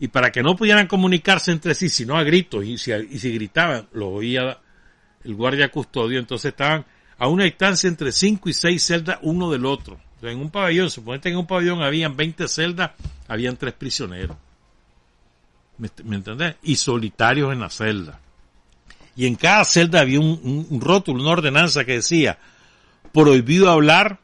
[0.00, 3.32] Y para que no pudieran comunicarse entre sí, sino a gritos, y si, y si
[3.32, 4.58] gritaban, lo oía
[5.22, 6.84] el guardia custodio, entonces estaban
[7.22, 9.96] a una distancia entre cinco y seis celdas uno del otro.
[10.22, 12.90] En un pabellón, suponete que en un pabellón habían 20 celdas,
[13.28, 14.36] habían tres prisioneros.
[15.78, 16.56] ¿Me, entendés?
[16.64, 18.18] Y solitarios en la celda.
[19.14, 22.40] Y en cada celda había un, un, un rótulo, una ordenanza que decía,
[23.12, 24.18] prohibido hablar,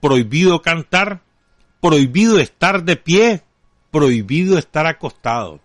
[0.00, 1.22] prohibido cantar,
[1.80, 3.44] prohibido estar de pie,
[3.92, 5.60] prohibido estar acostado.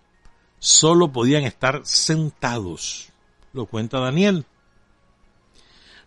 [0.60, 3.08] Solo podían estar sentados.
[3.52, 4.46] Lo cuenta Daniel.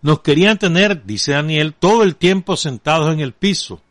[0.02, 3.82] Nos querían tener, dice Daniel, todo el tiempo sentados en el piso.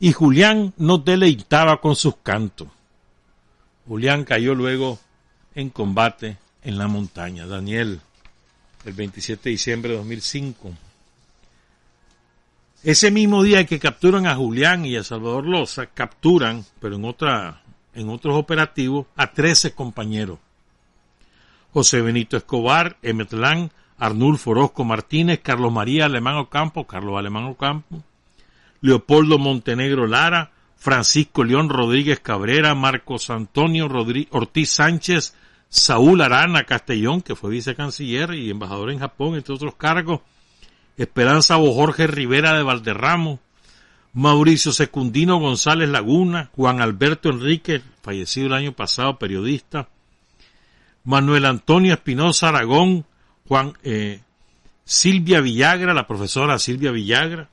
[0.00, 2.68] Y Julián nos deleitaba con sus cantos.
[3.86, 4.98] Julián cayó luego
[5.54, 7.46] en combate en la montaña.
[7.46, 8.00] Daniel,
[8.84, 10.72] el 27 de diciembre de 2005.
[12.82, 17.62] Ese mismo día que capturan a Julián y a Salvador Loza, capturan, pero en otra,
[17.94, 20.38] en otros operativos, a 13 compañeros.
[21.72, 28.02] José Benito Escobar, Emetlán, Arnulfo Orozco Martínez, Carlos María Alemán Ocampo, Carlos Alemán Ocampo,
[28.80, 33.88] Leopoldo Montenegro Lara, Francisco León Rodríguez Cabrera, Marcos Antonio
[34.30, 35.34] Ortiz Sánchez,
[35.68, 40.20] Saúl Arana Castellón, que fue vicecanciller y embajador en Japón, entre otros cargos,
[40.96, 43.40] Esperanza Jorge Rivera de Valderramo,
[44.12, 49.88] Mauricio Secundino González Laguna, Juan Alberto Enrique, fallecido el año pasado, periodista,
[51.04, 53.04] Manuel Antonio Espinosa Aragón,
[53.48, 54.20] Juan eh,
[54.84, 57.48] Silvia Villagra, la profesora Silvia Villagra,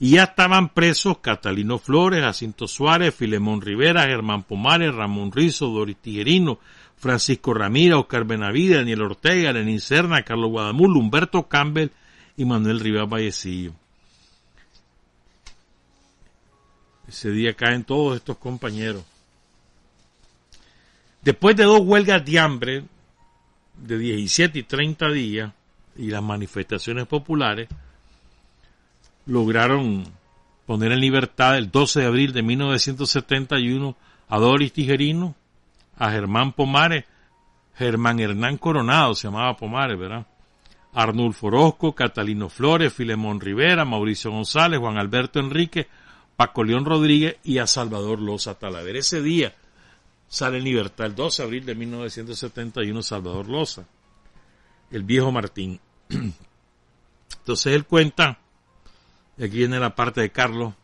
[0.00, 5.96] y ya estaban presos Catalino Flores, Jacinto Suárez, Filemón Rivera, Germán Pomares, Ramón Rizo, Doris
[5.96, 6.60] Tiguerino,
[6.96, 11.90] Francisco Ramírez, Oscar Benavide, Daniel Ortega, Lenín Serna, Carlos Guadamul, Humberto Campbell
[12.36, 13.72] y Manuel Rivera Vallecillo.
[17.08, 19.02] Ese día caen todos estos compañeros.
[21.22, 22.84] Después de dos huelgas de hambre
[23.82, 25.52] de 17 y 30 días
[25.96, 27.68] y las manifestaciones populares,
[29.26, 30.04] lograron
[30.66, 33.96] poner en libertad el 12 de abril de 1971
[34.28, 35.34] a Doris Tijerino,
[35.96, 37.04] a Germán Pomares,
[37.76, 40.26] Germán Hernán Coronado se llamaba Pomares, ¿verdad?
[40.92, 45.86] Arnulfo Orozco, Catalino Flores, Filemón Rivera, Mauricio González, Juan Alberto Enrique,
[46.36, 48.96] Paco León Rodríguez y a Salvador Loza Talaver.
[48.96, 49.54] Ese día
[50.28, 53.86] sale en libertad el 12 de abril de 1971 Salvador Loza,
[54.90, 55.80] el viejo Martín.
[57.38, 58.38] Entonces él cuenta
[59.36, 60.74] y aquí viene la parte de Carlos,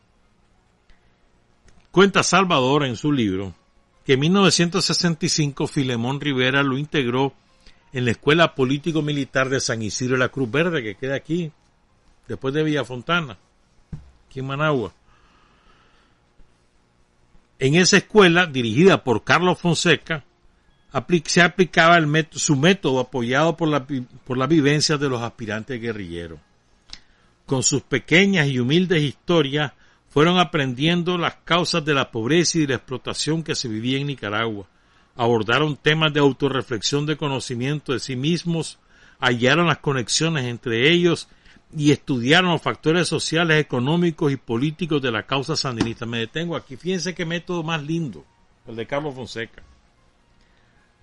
[1.91, 3.55] cuenta Salvador en su libro
[4.05, 7.33] que en 1965 Filemón Rivera lo integró
[7.93, 11.53] en la Escuela Político Militar de San Isidro de la Cruz Verde, que queda aquí,
[12.29, 13.39] después de Villa Fontana,
[14.27, 14.93] aquí en Managua.
[17.65, 20.23] En esa escuela, dirigida por Carlos Fonseca,
[21.25, 21.99] se aplicaba
[22.33, 23.87] su método apoyado por la,
[24.27, 26.39] por la vivencia de los aspirantes guerrilleros.
[27.47, 29.73] Con sus pequeñas y humildes historias,
[30.11, 34.09] fueron aprendiendo las causas de la pobreza y de la explotación que se vivía en
[34.09, 34.67] Nicaragua.
[35.17, 38.79] Abordaron temas de autorreflexión de conocimiento de sí mismos,
[39.21, 41.29] hallaron las conexiones entre ellos
[41.77, 46.07] y estudiaron los factores sociales, económicos y políticos de la causa sandinista.
[46.07, 46.77] Me detengo aquí.
[46.77, 48.25] Fíjense qué método más lindo,
[48.67, 49.63] el de Carlos Fonseca.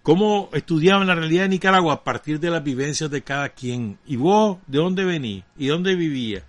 [0.01, 3.99] Cómo estudiaban la realidad de Nicaragua a partir de las vivencias de cada quien.
[4.05, 5.43] Y vos, ¿de dónde venís?
[5.57, 6.43] ¿Y dónde vivía?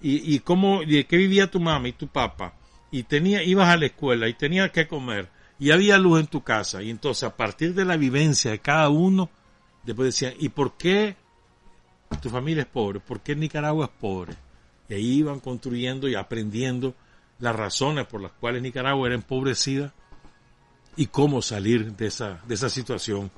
[0.00, 2.54] ¿Y, y cómo, de qué vivía tu mamá y tu papá?
[2.90, 5.28] Y tenía, ibas a la escuela y tenías que comer.
[5.58, 6.82] Y había luz en tu casa.
[6.82, 9.28] Y entonces, a partir de la vivencia de cada uno,
[9.84, 11.16] después decían, ¿y por qué
[12.20, 14.34] tu familia es pobre, ¿por qué Nicaragua es pobre?
[14.88, 16.94] Y ahí iban construyendo y aprendiendo
[17.38, 19.92] las razones por las cuales Nicaragua era empobrecida
[20.96, 23.30] y cómo salir de esa, de esa situación.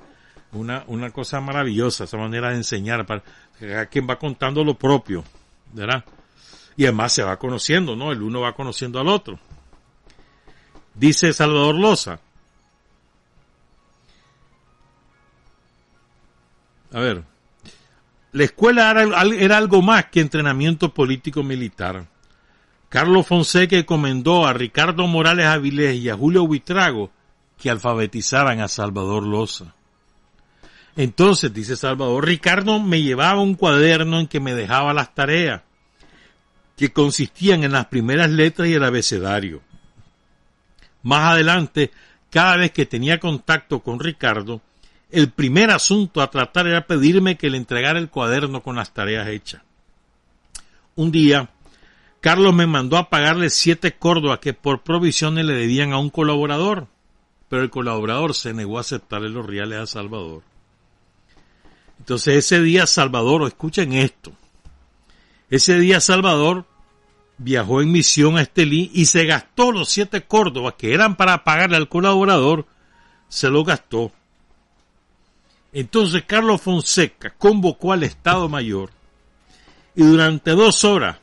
[0.51, 3.23] Una, una cosa maravillosa, esa manera de enseñar, para
[3.87, 5.23] quien va contando lo propio,
[5.73, 6.03] ¿verdad?
[6.75, 8.11] Y además se va conociendo, ¿no?
[8.11, 9.39] El uno va conociendo al otro.
[10.95, 12.19] Dice Salvador Loza.
[16.91, 17.23] A ver,
[18.31, 22.07] la escuela era, algo más que entrenamiento político militar.
[22.87, 27.11] Carlos Fonseca encomendó a Ricardo Morales Avilés y a Julio Buitrago
[27.57, 29.73] que alfabetizaran a Salvador Loza.
[30.95, 35.61] Entonces, dice Salvador, Ricardo me llevaba un cuaderno en que me dejaba las tareas,
[36.75, 39.61] que consistían en las primeras letras y el abecedario.
[41.03, 41.91] Más adelante,
[42.29, 44.61] cada vez que tenía contacto con Ricardo,
[45.11, 49.27] el primer asunto a tratar era pedirme que le entregara el cuaderno con las tareas
[49.27, 49.63] hechas.
[50.95, 51.49] Un día,
[52.21, 56.87] Carlos me mandó a pagarle siete córdobas que por provisiones le debían a un colaborador,
[57.47, 60.43] pero el colaborador se negó a aceptarle los reales a Salvador.
[61.97, 64.31] Entonces ese día Salvador, escuchen esto,
[65.49, 66.65] ese día Salvador
[67.37, 71.77] viajó en misión a Estelí y se gastó los siete córdobas que eran para pagarle
[71.77, 72.67] al colaborador,
[73.27, 74.11] se lo gastó
[75.73, 78.89] entonces Carlos Fonseca convocó al Estado Mayor
[79.95, 81.17] y durante dos horas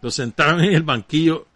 [0.00, 1.46] lo sentaron en el banquillo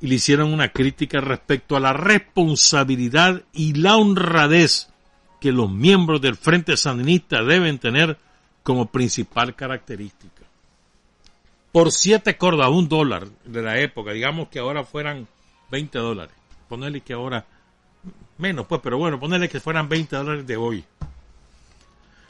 [0.00, 4.88] y le hicieron una crítica respecto a la responsabilidad y la honradez
[5.40, 8.18] que los miembros del Frente Sandinista deben tener
[8.62, 10.42] como principal característica.
[11.72, 15.26] Por siete cordas, un dólar de la época, digamos que ahora fueran
[15.70, 16.34] 20 dólares,
[16.68, 17.44] ponerle que ahora
[18.38, 20.84] menos pues, pero bueno, ponerle que fueran 20 dólares de hoy.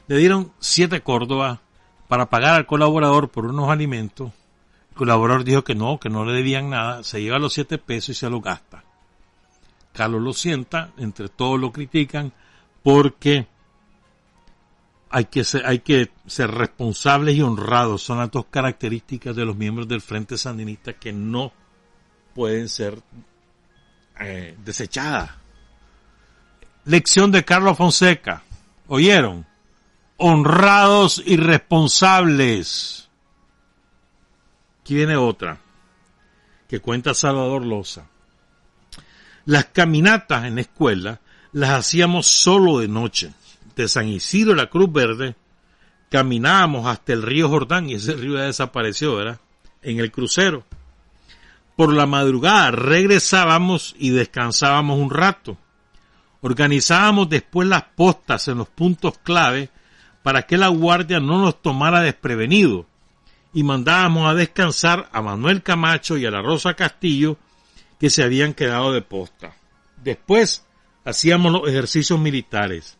[0.07, 1.59] Le dieron 7 Córdoba
[2.07, 4.31] para pagar al colaborador por unos alimentos.
[4.91, 8.09] El colaborador dijo que no, que no le debían nada, se lleva los 7 pesos
[8.09, 8.83] y se lo gasta.
[9.93, 12.31] Carlos lo sienta, entre todos lo critican,
[12.83, 13.47] porque
[15.09, 18.01] hay que ser, hay que ser responsables y honrados.
[18.01, 21.53] Son las dos características de los miembros del Frente Sandinista que no
[22.33, 23.01] pueden ser
[24.19, 25.31] eh, desechadas.
[26.85, 28.43] Lección de Carlos Fonseca.
[28.87, 29.45] ¿Oyeron?
[30.17, 33.09] Honrados y responsables.
[34.81, 35.57] Aquí viene otra
[36.69, 38.07] que cuenta Salvador Loza.
[39.45, 41.21] Las caminatas en la escuela
[41.51, 43.33] las hacíamos solo de noche.
[43.75, 45.35] De San Isidro la Cruz Verde
[46.09, 49.39] caminábamos hasta el río Jordán y ese río ya desapareció, ¿verdad?
[49.81, 50.63] En el crucero.
[51.75, 55.57] Por la madrugada regresábamos y descansábamos un rato.
[56.45, 59.69] Organizábamos después las postas en los puntos clave
[60.21, 62.85] para que la guardia no nos tomara desprevenido
[63.51, 67.37] y mandábamos a descansar a Manuel Camacho y a la Rosa Castillo
[67.99, 69.55] que se habían quedado de posta.
[70.03, 70.63] Después
[71.03, 72.95] hacíamos los ejercicios militares.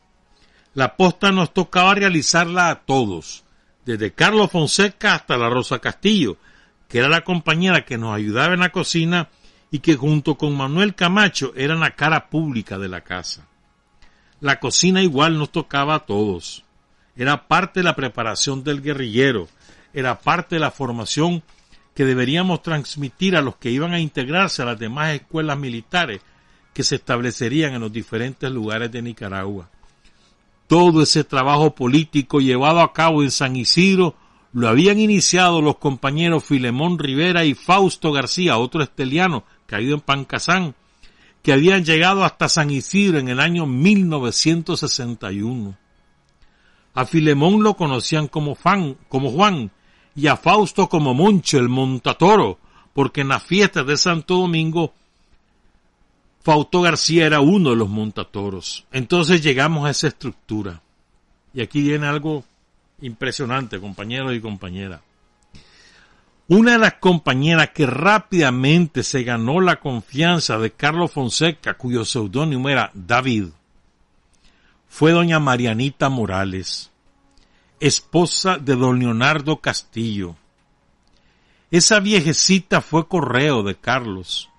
[0.73, 3.43] La posta nos tocaba realizarla a todos,
[3.85, 6.37] desde Carlos Fonseca hasta la Rosa Castillo,
[6.89, 9.29] que era la compañera que nos ayudaba en la cocina
[9.75, 13.45] y que junto con Manuel Camacho eran la cara pública de la casa.
[14.39, 16.63] La cocina igual nos tocaba a todos.
[17.17, 19.49] Era parte de la preparación del guerrillero,
[19.93, 21.43] era parte de la formación
[21.93, 26.21] que deberíamos transmitir a los que iban a integrarse a las demás escuelas militares
[26.73, 29.69] que se establecerían en los diferentes lugares de Nicaragua.
[30.67, 34.15] Todo ese trabajo político llevado a cabo en San Isidro
[34.53, 40.75] lo habían iniciado los compañeros Filemón Rivera y Fausto García, otro esteliano caído en Pancasán,
[41.41, 45.77] que habían llegado hasta San Isidro en el año 1961.
[46.93, 49.71] A Filemón lo conocían como, Fan, como Juan
[50.15, 52.57] y a Fausto como Moncho, el montatoro,
[52.93, 54.93] porque en las fiestas de Santo Domingo
[56.45, 58.85] Fausto García era uno de los montatoros.
[58.91, 60.79] Entonces llegamos a esa estructura.
[61.55, 62.43] Y aquí viene algo
[63.01, 65.01] impresionante, compañeros y compañeras.
[66.47, 72.69] Una de las compañeras que rápidamente se ganó la confianza de Carlos Fonseca, cuyo seudónimo
[72.69, 73.47] era David,
[74.87, 76.91] fue doña Marianita Morales,
[77.79, 80.35] esposa de don Leonardo Castillo.
[81.71, 84.51] Esa viejecita fue correo de Carlos,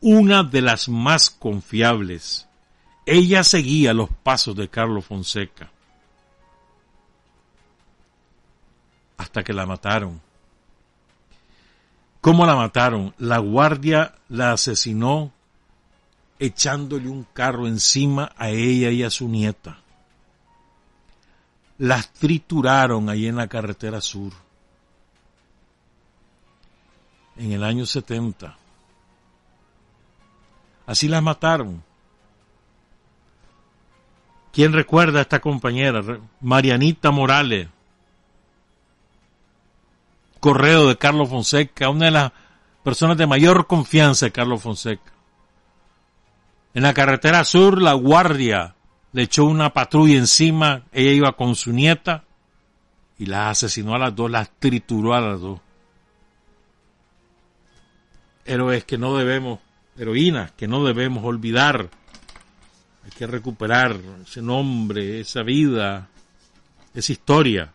[0.00, 2.48] una de las más confiables.
[3.04, 5.70] Ella seguía los pasos de Carlos Fonseca.
[9.18, 10.25] Hasta que la mataron.
[12.26, 13.14] ¿Cómo la mataron?
[13.18, 15.30] La guardia la asesinó
[16.40, 19.78] echándole un carro encima a ella y a su nieta.
[21.78, 24.32] Las trituraron ahí en la carretera sur.
[27.36, 28.58] En el año 70.
[30.84, 31.80] Así las mataron.
[34.52, 36.02] ¿Quién recuerda a esta compañera?
[36.40, 37.68] Marianita Morales
[40.40, 42.32] correo de Carlos Fonseca, una de las
[42.82, 45.12] personas de mayor confianza de Carlos Fonseca.
[46.74, 48.74] En la carretera sur, la guardia
[49.12, 52.24] le echó una patrulla encima, ella iba con su nieta
[53.18, 55.60] y las asesinó a las dos, las trituró a las dos.
[58.44, 59.58] Héroes que no debemos,
[59.96, 61.88] heroínas que no debemos olvidar.
[63.04, 66.08] Hay que recuperar ese nombre, esa vida,
[66.94, 67.72] esa historia.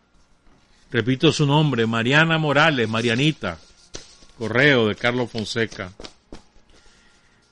[0.92, 3.58] Repito su nombre, Mariana Morales, Marianita.
[4.38, 5.94] Correo de Carlos Fonseca.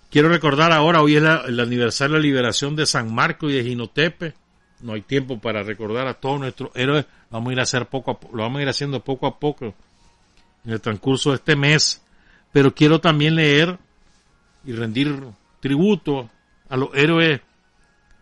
[0.09, 3.63] Quiero recordar ahora, hoy es el aniversario de la liberación de San Marco y de
[3.63, 4.33] Ginotepe.
[4.81, 7.05] No hay tiempo para recordar a todos nuestros héroes.
[7.29, 9.73] Vamos a ir a hacer poco lo vamos a ir haciendo poco a poco
[10.65, 12.01] en el transcurso de este mes.
[12.51, 13.77] Pero quiero también leer
[14.65, 15.15] y rendir
[15.61, 16.29] tributo
[16.67, 17.39] a los héroes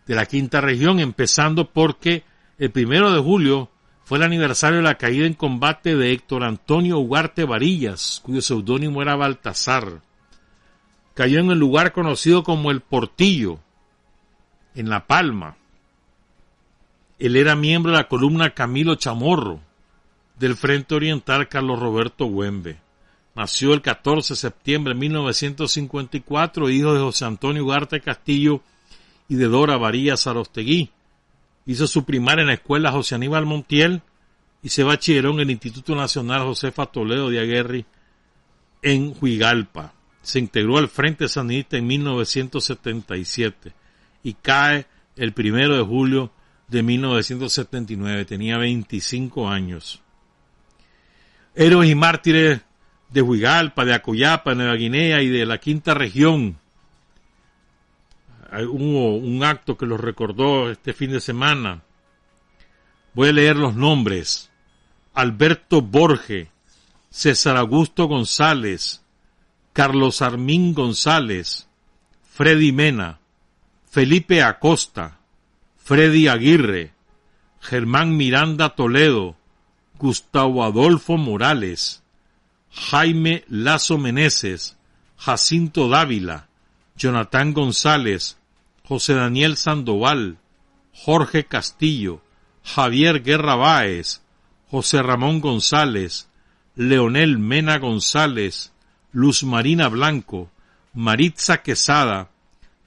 [0.06, 2.22] de la quinta región, empezando porque
[2.58, 3.70] el primero de julio
[4.08, 9.02] fue el aniversario de la caída en combate de Héctor Antonio Ugarte Varillas, cuyo seudónimo
[9.02, 10.00] era Baltasar.
[11.12, 13.58] Cayó en el lugar conocido como El Portillo,
[14.74, 15.58] en La Palma.
[17.18, 19.60] Él era miembro de la columna Camilo Chamorro,
[20.38, 22.78] del Frente Oriental Carlos Roberto Güembe.
[23.34, 28.62] Nació el 14 de septiembre de 1954, hijo de José Antonio Ugarte Castillo
[29.28, 30.92] y de Dora Varillas Arostegui
[31.68, 34.00] Hizo su primaria en la escuela José Aníbal Montiel
[34.62, 37.84] y se bachilleró en el Instituto Nacional Josefa Toledo de Aguerri
[38.80, 39.92] en Huigalpa.
[40.22, 43.74] Se integró al Frente Sandinista en 1977
[44.22, 46.32] y cae el primero de julio
[46.68, 48.24] de 1979.
[48.24, 50.00] Tenía 25 años.
[51.54, 52.62] Héroes y mártires
[53.10, 56.56] de Huigalpa, de Acoyapa, Nueva Guinea y de la quinta región
[58.52, 61.82] hubo un acto que los recordó este fin de semana.
[63.14, 64.50] Voy a leer los nombres.
[65.14, 66.50] Alberto Borge,
[67.10, 69.02] César Augusto González,
[69.72, 71.68] Carlos Armín González,
[72.30, 73.18] Freddy Mena,
[73.90, 75.18] Felipe Acosta,
[75.76, 76.92] Freddy Aguirre,
[77.60, 79.36] Germán Miranda Toledo,
[79.98, 82.02] Gustavo Adolfo Morales,
[82.70, 84.76] Jaime Lazo Meneses,
[85.16, 86.48] Jacinto Dávila,
[86.96, 88.37] Jonathan González,
[88.88, 90.38] José Daniel Sandoval,
[90.94, 92.22] Jorge Castillo,
[92.64, 94.22] Javier Guerra Báez,
[94.70, 96.30] José Ramón González,
[96.74, 98.72] Leonel Mena González,
[99.12, 100.50] Luz Marina Blanco,
[100.94, 102.30] Maritza Quesada,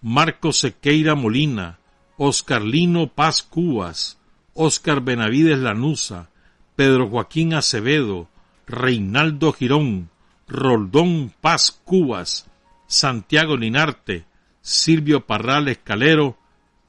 [0.01, 1.77] Marco Sequeira Molina,
[2.17, 4.17] Oscar Lino Paz Cubas,
[4.55, 6.29] Oscar Benavides Lanusa,
[6.75, 8.27] Pedro Joaquín Acevedo,
[8.65, 10.09] Reinaldo Girón,
[10.47, 12.47] Roldón Paz Cubas,
[12.87, 14.25] Santiago Linarte,
[14.61, 16.37] Silvio Parral Escalero,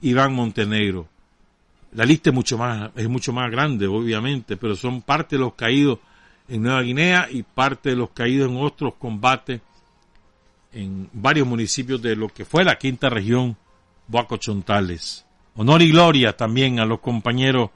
[0.01, 1.07] Iván Montenegro.
[1.93, 5.53] La lista es mucho más, es mucho más grande, obviamente, pero son parte de los
[5.53, 5.99] caídos
[6.47, 9.61] en Nueva Guinea y parte de los caídos en otros combates
[10.73, 13.55] en varios municipios de lo que fue la quinta región,
[14.07, 15.25] Boaco Chontales.
[15.55, 17.69] Honor y gloria también a los compañeros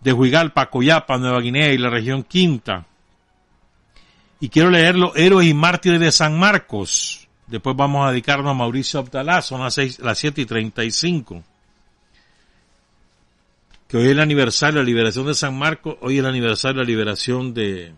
[0.00, 2.86] de Huigalpa, Coyapa, Nueva Guinea y la región quinta.
[4.40, 7.19] Y quiero leer los héroes y mártires de San Marcos.
[7.50, 11.42] Después vamos a dedicarnos a Mauricio Abdalá, son las, seis, las 7 y 35.
[13.88, 16.78] Que hoy es el aniversario de la liberación de San Marcos, hoy es el aniversario
[16.78, 17.92] de la liberación de,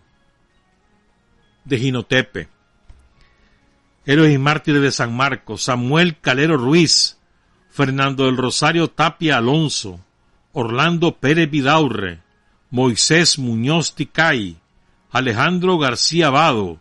[1.65, 2.47] de Ginotepe.
[4.07, 7.19] Héroes y mártires de San Marcos, Samuel Calero Ruiz,
[7.69, 9.99] Fernando del Rosario Tapia Alonso,
[10.51, 12.21] Orlando Pérez Vidaurre,
[12.71, 14.57] Moisés Muñoz Ticay,
[15.11, 16.79] Alejandro García Vado,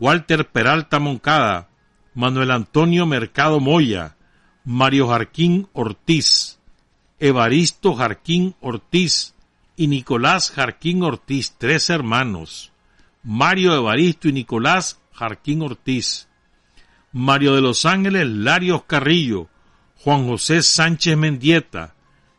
[0.00, 1.67] Walter Peralta Moncada,
[2.18, 4.16] Manuel Antonio Mercado Moya,
[4.64, 6.58] Mario Jarquín Ortiz,
[7.20, 9.36] Evaristo Jarquín Ortiz
[9.76, 12.72] y Nicolás Jarquín Ortiz, tres hermanos.
[13.22, 16.26] Mario Evaristo y Nicolás Jarquín Ortiz.
[17.12, 19.46] Mario de los Ángeles Larios Carrillo,
[20.02, 21.94] Juan José Sánchez Mendieta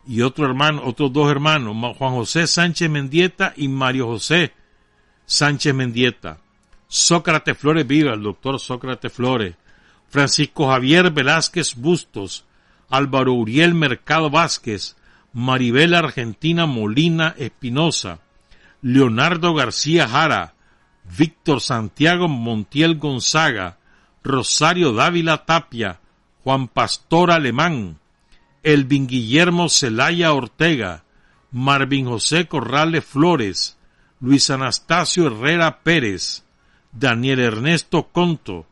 [0.05, 4.51] y otro hermano, otros dos hermanos, Juan José Sánchez Mendieta y Mario José
[5.25, 6.39] Sánchez Mendieta.
[6.89, 9.55] Sócrates Flores Viva, el doctor Sócrates Flores.
[10.09, 12.45] Francisco Javier Velázquez Bustos,
[12.89, 14.95] Álvaro Uriel Mercado Vázquez,
[15.33, 18.19] Maribel Argentina Molina Espinosa,
[18.81, 20.55] Leonardo García Jara,
[21.17, 23.77] Víctor Santiago Montiel Gonzaga,
[24.23, 25.99] Rosario Dávila Tapia,
[26.43, 27.99] Juan Pastor Alemán,
[28.63, 31.03] Elvin Guillermo Celaya Ortega,
[31.51, 33.77] Marvin José Corrales Flores,
[34.19, 36.43] Luis Anastasio Herrera Pérez,
[36.91, 38.65] Daniel Ernesto Conto,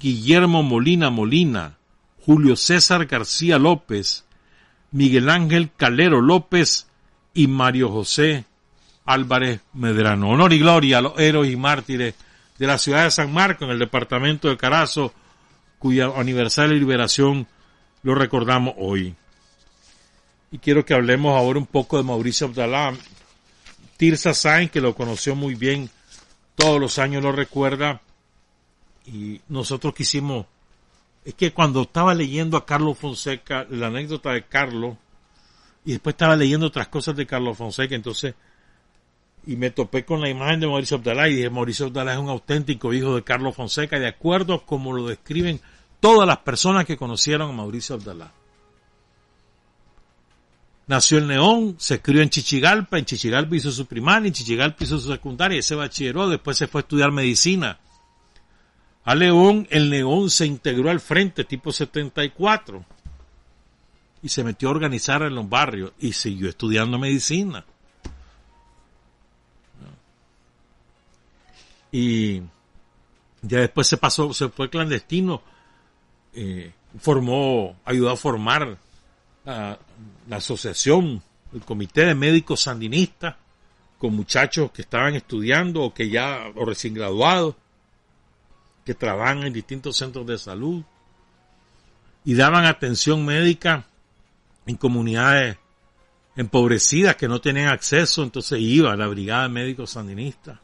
[0.00, 1.76] Guillermo Molina Molina,
[2.24, 4.24] Julio César García López,
[4.92, 6.86] Miguel Ángel Calero López
[7.34, 8.46] y Mario José
[9.04, 10.30] Álvarez Medrano.
[10.30, 12.14] Honor y gloria a los héroes y mártires
[12.58, 15.12] de la ciudad de San Marcos, en el departamento de Carazo,
[15.78, 17.46] cuya aniversario de liberación
[18.02, 19.14] lo recordamos hoy.
[20.50, 22.94] Y quiero que hablemos ahora un poco de Mauricio Abdalá.
[23.98, 25.90] Tirsa Sainz, que lo conoció muy bien,
[26.54, 28.00] todos los años lo recuerda,
[29.06, 30.46] y nosotros quisimos,
[31.24, 34.96] es que cuando estaba leyendo a Carlos Fonseca, la anécdota de Carlos,
[35.84, 38.34] y después estaba leyendo otras cosas de Carlos Fonseca, entonces,
[39.46, 42.28] y me topé con la imagen de Mauricio Abdalá y dije, Mauricio Abdalá es un
[42.28, 45.60] auténtico hijo de Carlos Fonseca, de acuerdo como lo describen
[45.98, 48.32] todas las personas que conocieron a Mauricio Abdalá.
[50.86, 54.98] Nació en León, se crió en Chichigalpa, en Chichigalpa hizo su primaria, en Chichigalpa hizo
[54.98, 57.78] su secundaria, se bachilleró, después se fue a estudiar medicina
[59.10, 62.84] a León, el León se integró al frente tipo 74
[64.22, 67.64] y se metió a organizar en los barrios y siguió estudiando medicina.
[71.90, 72.40] Y
[73.42, 75.42] ya después se pasó, se fue clandestino,
[76.32, 78.78] eh, formó, ayudó a formar
[79.44, 79.76] la,
[80.28, 81.20] la asociación,
[81.52, 83.34] el comité de médicos sandinistas,
[83.98, 87.56] con muchachos que estaban estudiando o que ya, o recién graduados
[88.84, 90.82] que trabajan en distintos centros de salud
[92.24, 93.86] y daban atención médica
[94.66, 95.56] en comunidades
[96.36, 100.58] empobrecidas que no tenían acceso, entonces iba la Brigada de Médicos Sandinistas.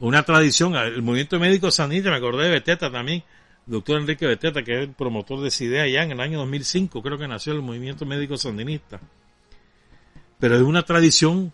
[0.00, 3.22] Una tradición, el movimiento médico sandinista, me acordé de Beteta también,
[3.66, 7.02] doctor Enrique Beteta, que es el promotor de esa idea ya en el año 2005,
[7.02, 9.00] creo que nació el movimiento médico sandinista.
[10.38, 11.52] Pero es una tradición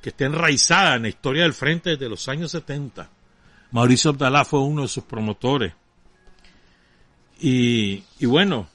[0.00, 3.08] que está enraizada en la historia del frente desde los años 70
[3.72, 5.74] Mauricio Abdalá fue uno de sus promotores.
[7.40, 8.68] Y, bueno,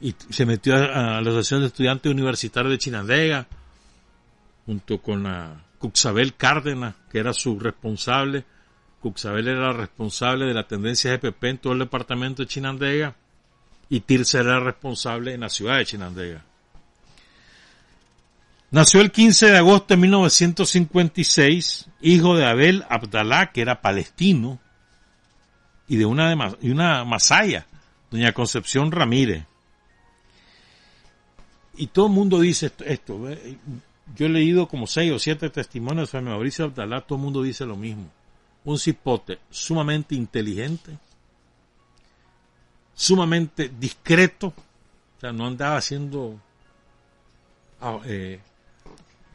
[0.00, 3.46] y se metió a, la Asociación de Estudiantes Universitarios de Chinandega,
[4.64, 8.44] junto con la Cuxabel Cárdenas, que era su responsable.
[9.00, 13.14] Cuxabel era responsable de la tendencia GPP en todo el departamento de Chinandega
[13.90, 16.44] y Tirce era responsable en la ciudad de Chinandega.
[18.70, 24.60] Nació el 15 de agosto de 1956, hijo de Abel Abdalá, que era palestino,
[25.88, 27.66] y de una, de, una masaya,
[28.12, 29.44] doña Concepción Ramírez.
[31.76, 33.20] Y todo el mundo dice esto,
[34.14, 37.66] Yo he leído como seis o siete testimonios de Mauricio Abdalá, todo el mundo dice
[37.66, 38.08] lo mismo.
[38.64, 40.96] Un cipote sumamente inteligente,
[42.94, 44.48] sumamente discreto,
[45.16, 46.38] o sea, no andaba haciendo
[47.80, 48.38] ah, eh,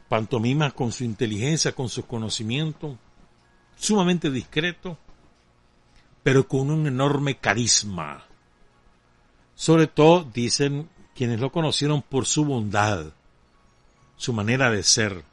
[0.08, 2.96] pantomima con su inteligencia, con sus conocimientos,
[3.76, 4.98] sumamente discreto,
[6.22, 8.24] pero con un enorme carisma.
[9.54, 13.06] Sobre todo, dicen quienes lo conocieron por su bondad,
[14.16, 15.24] su manera de ser.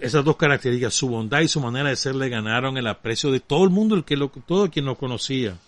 [0.00, 3.40] esas dos características, su bondad y su manera de ser, le ganaron el aprecio de
[3.40, 5.58] todo el mundo, el que lo, todo quien lo conocía.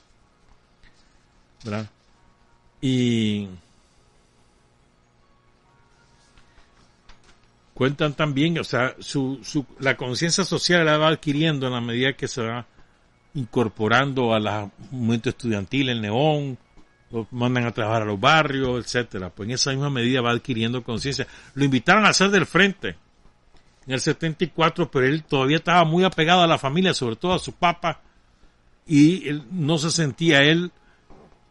[1.65, 1.91] ¿verdad?
[2.81, 3.49] Y
[7.81, 12.13] cuentan también, o sea, su, su, la conciencia social la va adquiriendo en la medida
[12.13, 12.67] que se va
[13.33, 16.59] incorporando al movimiento estudiantil en Neón,
[17.11, 19.31] lo mandan a trabajar a los barrios, etcétera.
[19.31, 21.27] Pues en esa misma medida va adquiriendo conciencia.
[21.55, 22.97] Lo invitaron a ser del frente
[23.87, 27.39] en el 74, pero él todavía estaba muy apegado a la familia, sobre todo a
[27.39, 28.03] su papá,
[28.87, 30.71] y él no se sentía él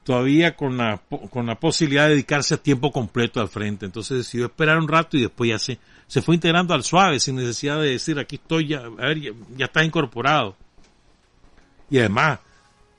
[0.10, 0.99] todavía con la,
[1.30, 3.86] con la posibilidad de dedicarse a tiempo completo al frente.
[3.86, 7.36] Entonces decidió esperar un rato y después ya se, se fue integrando al suave sin
[7.36, 10.55] necesidad de decir aquí estoy ya, a ver, ya, ya está incorporado.
[11.91, 12.39] Y además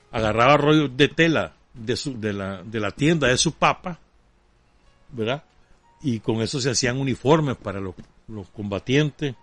[0.09, 3.99] agarraba rollos de tela de, su, de, la, de la tienda de su papa,
[5.09, 5.43] ¿verdad?
[6.01, 7.93] Y con eso se hacían uniformes para los,
[8.29, 9.35] los combatientes,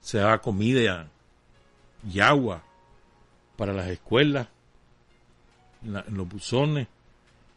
[0.00, 1.10] se daba comida
[2.10, 2.62] y agua
[3.58, 4.48] para las escuelas,
[5.82, 6.88] en, la- en los buzones,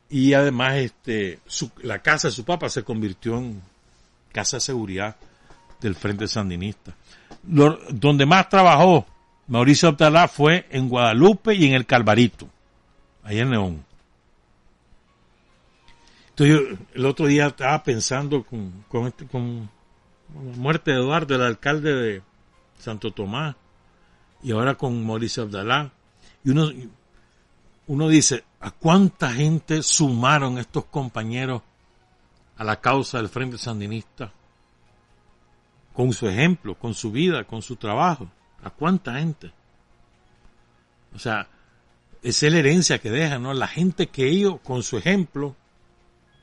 [0.10, 3.62] y además este, su- la casa de su papa se convirtió en
[4.32, 5.16] casa de seguridad
[5.82, 6.96] del Frente Sandinista.
[7.44, 9.06] Donde más trabajó
[9.48, 12.48] Mauricio Abdalá fue en Guadalupe y en el Calvarito,
[13.24, 13.86] ahí en León.
[16.30, 19.70] Entonces yo el otro día estaba pensando con, con, este- con
[20.34, 22.22] la muerte de Eduardo, el alcalde de
[22.80, 23.56] Santo Tomás,
[24.42, 25.92] y ahora con Mauricio Abdalá.
[26.44, 26.70] Y uno,
[27.88, 31.62] uno dice, ¿a cuánta gente sumaron estos compañeros
[32.58, 34.32] a la causa del Frente Sandinista?
[35.94, 38.30] Con su ejemplo, con su vida, con su trabajo.
[38.64, 39.52] ¿A cuánta gente?
[41.14, 41.48] O sea,
[42.22, 43.54] esa es la herencia que dejan, ¿no?
[43.54, 45.56] La gente que ellos, con su ejemplo,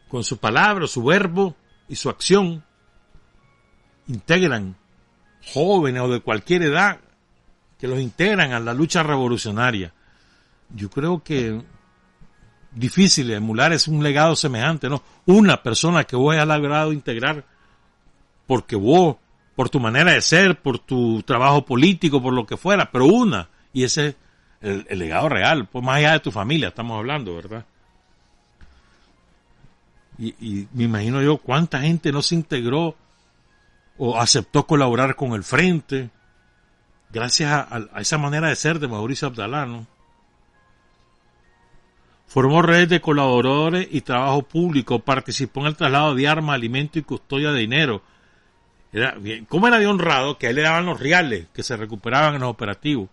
[0.08, 1.56] con su palabra, su verbo
[1.88, 2.62] y su acción,
[4.06, 4.76] integran
[5.52, 7.00] jóvenes o de cualquier edad
[7.78, 9.94] que los integran a la lucha revolucionaria.
[10.74, 11.62] Yo creo que
[12.72, 15.02] difícil emular es un legado semejante, ¿no?
[15.26, 17.44] Una persona que vos hayas logrado integrar
[18.46, 19.16] porque vos,
[19.54, 23.48] por tu manera de ser, por tu trabajo político, por lo que fuera, pero una,
[23.72, 24.16] y ese es
[24.88, 27.64] el, legado real, pues más allá de tu familia estamos hablando, ¿verdad?
[30.18, 32.94] Y, y me imagino yo cuánta gente no se integró
[33.96, 36.10] o aceptó colaborar con el frente,
[37.10, 39.86] gracias a esa manera de ser de Mauricio Abdalá, ¿no?
[42.30, 47.02] Formó redes de colaboradores y trabajo público, participó en el traslado de armas, alimento y
[47.02, 48.02] custodia de dinero.
[48.92, 51.76] Era bien, ¿Cómo era de honrado que a él le daban los reales que se
[51.76, 53.08] recuperaban en los operativos?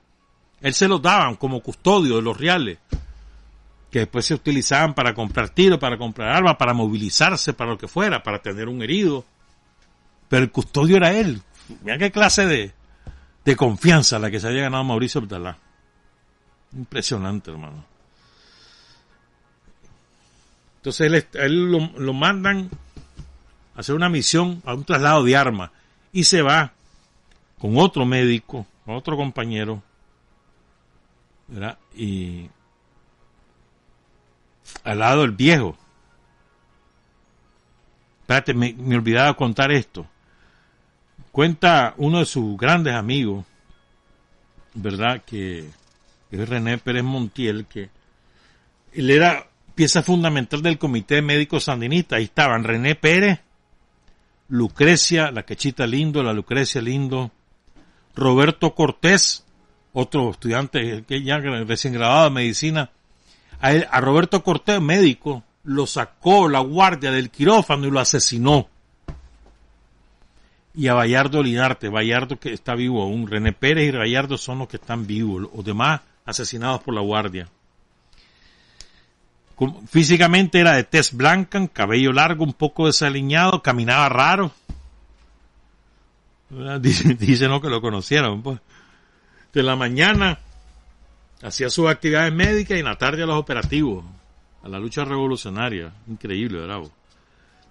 [0.62, 2.78] Él se los daban como custodio de los reales,
[3.90, 7.88] que después se utilizaban para comprar tiros, para comprar armas, para movilizarse, para lo que
[7.88, 9.26] fuera, para tener un herido.
[10.30, 11.42] Pero el custodio era él.
[11.84, 12.72] Mira qué clase de,
[13.44, 15.58] de confianza la que se había ganado Mauricio Abdalá.
[16.72, 17.97] Impresionante, hermano.
[20.88, 22.70] Entonces él, lo, mandan
[23.76, 25.70] a hacer una misión, a un traslado de armas,
[26.14, 26.72] y se va
[27.60, 29.84] con otro médico, con otro compañero,
[31.50, 31.78] ¿verdad?
[31.94, 32.50] Y
[34.86, 35.78] al lado del viejo.
[38.22, 40.08] Espérate, me, me olvidaba contar esto.
[41.34, 43.46] Cuenta uno de sus grandes amigos,
[44.74, 45.22] ¿verdad?
[45.26, 45.70] Que
[46.32, 47.90] es René Pérez Montiel, que
[48.94, 49.48] él era
[49.78, 52.16] pieza fundamental del Comité Médico Sandinista.
[52.16, 53.42] Ahí estaban René Pérez,
[54.50, 57.30] Lucrecia, la quechita lindo, la Lucrecia lindo,
[58.16, 59.46] Roberto Cortés,
[59.94, 62.90] otro estudiante que ya recién graduado de medicina.
[63.62, 68.68] A, Roberto Cortés, médico, lo sacó la guardia del quirófano y lo asesinó.
[70.74, 74.68] Y a Bayardo Linarte, Bayardo que está vivo aún, René Pérez y Bayardo son los
[74.68, 77.48] que están vivos, los demás asesinados por la guardia.
[79.90, 84.52] Físicamente era de tez blanca, cabello largo, un poco desaliñado, caminaba raro.
[86.50, 86.80] ¿Verdad?
[86.82, 88.42] Dice, dice, no que lo conocieron.
[88.42, 88.60] Pues.
[89.54, 90.40] De la mañana
[91.42, 94.06] hacía sus actividades médicas y en la tarde a los operativos,
[94.64, 95.92] a la lucha revolucionaria.
[96.08, 96.92] Increíble, bravo.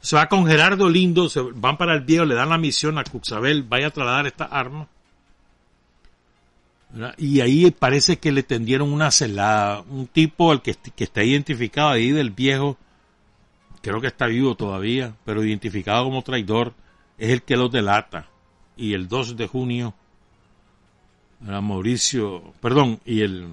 [0.00, 3.04] Se va con Gerardo Lindo, se van para el viejo, le dan la misión a
[3.04, 4.88] Cuxabel, vaya a trasladar esta arma.
[7.18, 9.82] Y ahí parece que le tendieron una celada.
[9.82, 12.76] Un tipo al que, que está identificado ahí del viejo,
[13.82, 16.74] creo que está vivo todavía, pero identificado como traidor,
[17.18, 18.28] es el que los delata.
[18.76, 19.94] Y el 2 de junio,
[21.40, 21.62] ¿verdad?
[21.62, 23.46] Mauricio, perdón, y el,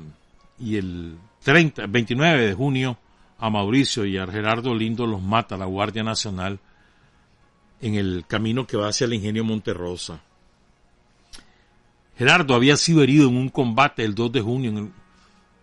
[0.59, 2.97] y el 30, 29 de junio,
[3.39, 6.59] a Mauricio y a Gerardo Lindo los mata la Guardia Nacional
[7.81, 10.21] en el camino que va hacia el ingenio Monterrosa.
[12.17, 14.91] Gerardo había sido herido en un combate el 2 de junio, en el-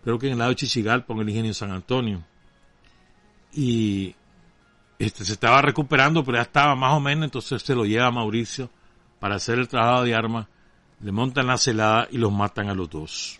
[0.03, 2.23] creo que en el lado de Chichigalpa, en el ingenio San Antonio.
[3.53, 4.15] Y
[4.99, 8.11] este se estaba recuperando, pero ya estaba más o menos, entonces se lo lleva a
[8.11, 8.69] Mauricio
[9.19, 10.47] para hacer el trabajo de armas,
[11.01, 13.39] le montan la celada y los matan a los dos.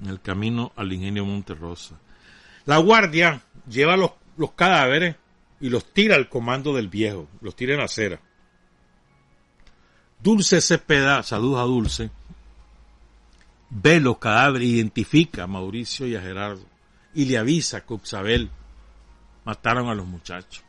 [0.00, 1.96] En el camino al ingenio Monterrosa.
[2.64, 5.16] La guardia lleva los, los cadáveres
[5.60, 8.20] y los tira al comando del viejo, los tira en la acera.
[10.22, 12.10] Dulce Cepeda, saludos a Dulce,
[13.70, 16.64] ve los cadáveres, identifica a Mauricio y a Gerardo
[17.12, 18.48] y le avisa que Uxabel
[19.44, 20.62] mataron a los muchachos.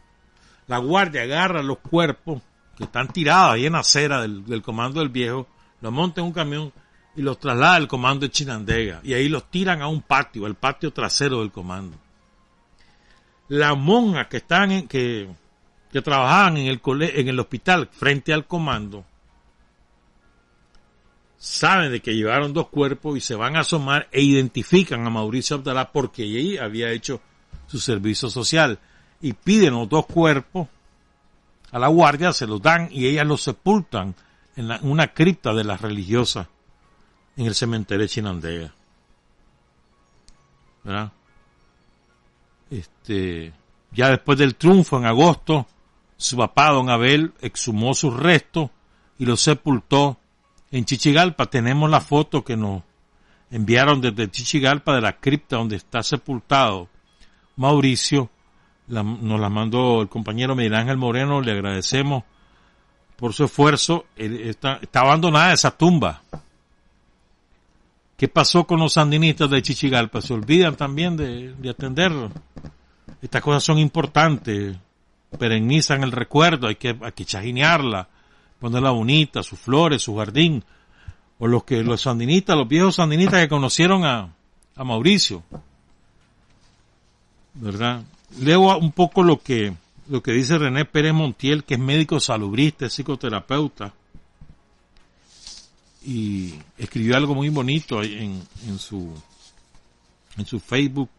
[0.65, 2.41] La guardia agarra los cuerpos
[2.75, 5.47] que están tirados ahí en la acera del, del comando del viejo,
[5.81, 6.73] los monta en un camión
[7.15, 10.55] y los traslada al comando de Chinandega y ahí los tiran a un patio, al
[10.55, 11.95] patio trasero del comando.
[13.49, 14.41] Las monjas que
[14.89, 15.29] que,
[15.91, 19.05] que trabajaban en el en el hospital frente al comando
[21.43, 25.57] saben de que llevaron dos cuerpos y se van a asomar e identifican a Mauricio
[25.57, 27.19] Abdalá porque ahí había hecho
[27.67, 28.79] su servicio social
[29.19, 30.69] y piden los dos cuerpos
[31.69, 34.15] a la guardia, se los dan y ellas los sepultan
[34.55, 36.47] en una cripta de las religiosas
[37.35, 38.73] en el cementerio de Chinandega.
[40.85, 41.11] ¿Verdad?
[42.69, 43.51] Este,
[43.91, 45.67] ya después del triunfo en agosto,
[46.15, 48.69] su papá, don Abel, exhumó sus restos
[49.19, 50.19] y los sepultó
[50.73, 51.45] en Chichigalpa.
[51.45, 52.81] Tenemos la foto que nos
[53.51, 56.89] enviaron desde Chichigalpa de la cripta donde está sepultado
[57.55, 58.29] Mauricio.
[58.87, 61.41] Nos la mandó el compañero Miguel Ángel Moreno.
[61.41, 62.23] Le agradecemos
[63.15, 64.07] por su esfuerzo.
[64.17, 66.23] Está, abandonada esa tumba.
[68.17, 70.21] ¿Qué pasó con los sandinistas de Chichigalpa?
[70.21, 72.31] Se olvidan también de, de atenderlo.
[73.21, 74.75] Estas cosas son importantes,
[75.37, 77.25] perennizan el recuerdo, hay que, hay que
[78.63, 80.63] ponerla bonita, sus flores, su jardín.
[81.37, 84.33] O los que, los sandinistas, los viejos sandinistas que conocieron a,
[84.77, 85.43] a Mauricio.
[87.55, 88.03] ¿Verdad?
[88.39, 89.73] Leo un poco lo que,
[90.07, 93.93] lo que dice René Pérez Montiel, que es médico salubrista, es psicoterapeuta
[96.05, 99.13] y escribió algo muy bonito en, en su
[100.35, 101.09] en su Facebook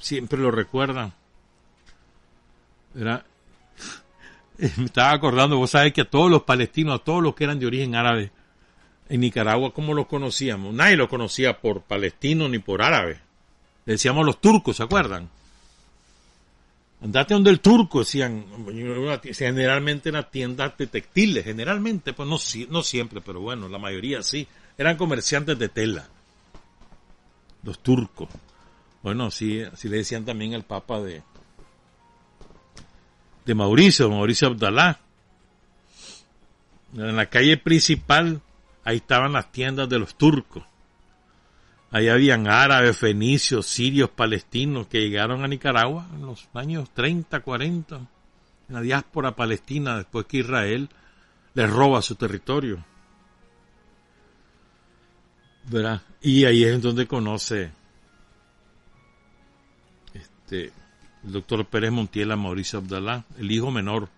[0.00, 1.12] siempre lo recuerdan
[2.94, 3.24] ¿verdad?
[4.76, 7.58] me estaba acordando vos sabés que a todos los palestinos a todos los que eran
[7.58, 8.30] de origen árabe
[9.08, 10.72] en Nicaragua ¿cómo los conocíamos?
[10.72, 13.20] nadie los conocía por palestino ni por árabe
[13.84, 15.28] le decíamos los turcos ¿se acuerdan?
[17.02, 18.44] andate donde el turco, decían,
[19.32, 22.38] generalmente eran tiendas de textiles, generalmente, pues no,
[22.70, 24.46] no siempre, pero bueno, la mayoría sí,
[24.78, 26.08] eran comerciantes de tela,
[27.64, 28.28] los turcos.
[29.02, 31.22] Bueno, sí, así le decían también al papa de,
[33.44, 35.00] de Mauricio, Mauricio Abdalá.
[36.94, 38.40] En la calle principal,
[38.84, 40.64] ahí estaban las tiendas de los turcos.
[41.90, 47.96] Ahí habían árabes, fenicios, sirios, palestinos que llegaron a Nicaragua en los años 30, 40,
[47.96, 50.88] en la diáspora palestina después que Israel
[51.54, 52.82] les roba su territorio.
[55.64, 56.02] ¿Verdad?
[56.22, 57.70] Y ahí es donde conoce
[60.14, 60.72] este,
[61.24, 64.08] el doctor Pérez Montiel a Mauricio Abdalá, el hijo menor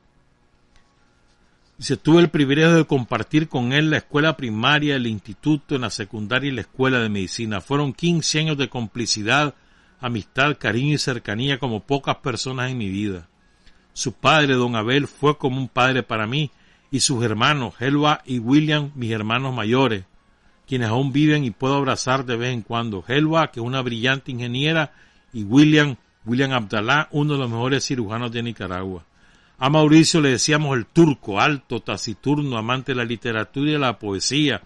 [1.76, 5.90] Dice, tuve el privilegio de compartir con él la escuela primaria, el instituto, en la
[5.90, 7.60] secundaria y la escuela de medicina.
[7.60, 9.54] Fueron 15 años de complicidad,
[10.00, 13.28] amistad, cariño y cercanía como pocas personas en mi vida.
[13.92, 16.52] Su padre, don Abel, fue como un padre para mí,
[16.92, 20.04] y sus hermanos, Helva y William, mis hermanos mayores,
[20.68, 23.04] quienes aún viven y puedo abrazar de vez en cuando.
[23.06, 24.92] Helva, que es una brillante ingeniera,
[25.32, 29.04] y William, William Abdalá, uno de los mejores cirujanos de Nicaragua.
[29.58, 33.98] A Mauricio le decíamos el turco, alto, taciturno, amante de la literatura y de la
[33.98, 34.62] poesía,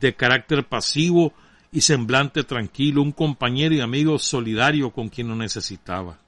[0.00, 1.32] de carácter pasivo
[1.72, 6.18] y semblante tranquilo, un compañero y amigo solidario con quien lo necesitaba.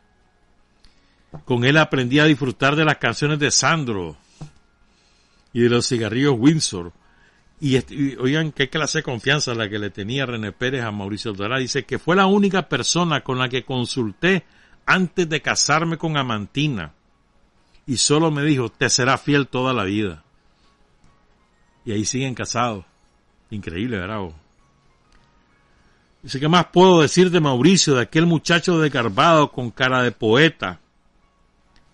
[1.44, 4.16] Con él aprendí a disfrutar de las canciones de Sandro
[5.52, 6.92] y de los cigarrillos Windsor.
[7.64, 7.76] Y,
[8.16, 11.60] oigan qué clase de confianza la que le tenía René Pérez a Mauricio Dorá.
[11.60, 14.42] Dice que fue la única persona con la que consulté
[14.84, 16.92] antes de casarme con Amantina
[17.86, 20.24] y solo me dijo, te será fiel toda la vida.
[21.84, 22.84] Y ahí siguen casados.
[23.50, 24.30] Increíble, ¿verdad?
[26.20, 30.80] Dice, ¿qué más puedo decir de Mauricio, de aquel muchacho desgarbado con cara de poeta?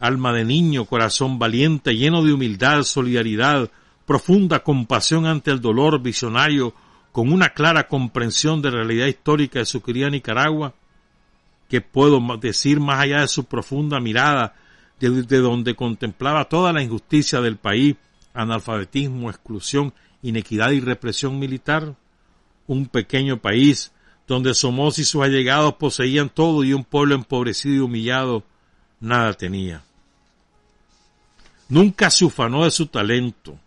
[0.00, 3.70] Alma de niño, corazón valiente, lleno de humildad, solidaridad,
[4.08, 6.72] profunda compasión ante el dolor, visionario,
[7.12, 10.72] con una clara comprensión de la realidad histórica de su querida Nicaragua.
[11.68, 14.54] ¿Qué puedo decir más allá de su profunda mirada
[14.98, 17.96] desde donde contemplaba toda la injusticia del país,
[18.32, 21.94] analfabetismo, exclusión, inequidad y represión militar,
[22.66, 23.92] un pequeño país
[24.26, 28.42] donde Somos y sus allegados poseían todo y un pueblo empobrecido y humillado
[29.00, 29.82] nada tenía.
[31.68, 33.58] Nunca se ufanó de su talento,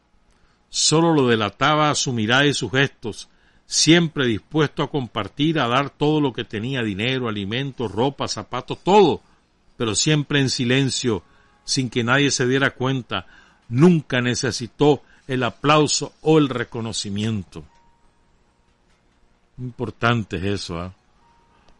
[0.71, 3.27] solo lo delataba su mirada y sus gestos,
[3.67, 9.21] siempre dispuesto a compartir, a dar todo lo que tenía, dinero, alimentos, ropa, zapatos, todo,
[9.77, 11.23] pero siempre en silencio,
[11.65, 13.27] sin que nadie se diera cuenta,
[13.67, 17.63] nunca necesitó el aplauso o el reconocimiento.
[19.57, 20.93] Importante es eso, ¿ah?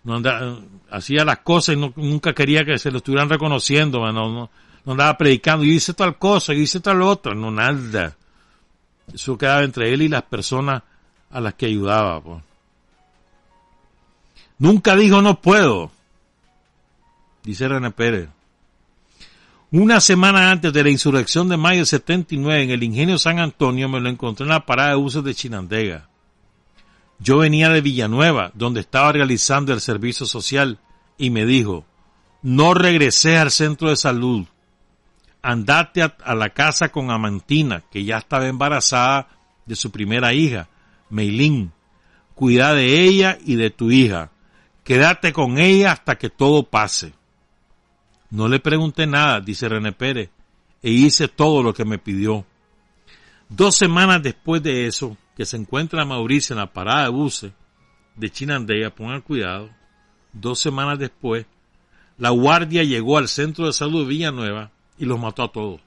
[0.04, 0.58] No anda,
[0.90, 4.50] hacía las cosas y nunca quería que se lo estuvieran reconociendo, no, no,
[4.84, 8.18] no andaba predicando, y hice tal cosa, y hice tal otra, no nada.
[9.14, 10.84] Eso quedaba entre él y las personas
[11.30, 12.22] a las que ayudaba.
[14.60, 15.92] Nunca dijo no puedo,
[17.44, 18.30] dice René Pérez.
[19.72, 23.88] Una semana antes de la insurrección de mayo del 79 en el ingenio San Antonio
[23.88, 26.10] me lo encontré en la parada de buses de Chinandega.
[27.20, 30.80] Yo venía de Villanueva, donde estaba realizando el servicio social,
[31.18, 31.86] y me dijo,
[32.42, 34.46] no regresé al centro de salud,
[35.42, 39.28] andate a, la casa con Amantina, que ya estaba embarazada
[39.66, 40.68] de su primera hija,
[41.10, 41.72] Meilín.
[42.36, 44.32] Cuida de ella y de tu hija.
[44.84, 47.14] Quédate con ella hasta que todo pase.
[48.30, 50.30] No le pregunté nada, dice René Pérez,
[50.82, 52.46] e hice todo lo que me pidió.
[53.50, 57.52] Dos semanas después de eso, que se encuentra Mauricio en la parada de buses
[58.16, 59.70] de Chinandega, pongan cuidado,
[60.34, 61.46] dos semanas después,
[62.18, 65.82] la guardia llegó al centro de salud de Villanueva y los mató a todos.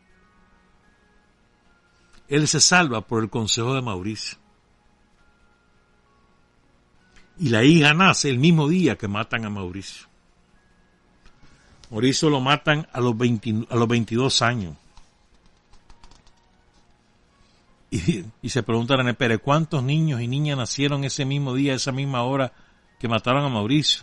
[2.26, 4.38] Él se salva por el consejo de Mauricio.
[7.38, 10.08] Y la hija nace el mismo día que matan a Mauricio.
[11.92, 14.76] Mauricio lo matan a los, 20 a los 22 años.
[17.92, 21.92] Y, y se pregunta René Pérez, ¿cuántos niños y niñas nacieron ese mismo día, esa
[21.92, 22.52] misma hora
[22.98, 24.02] que mataron a Mauricio?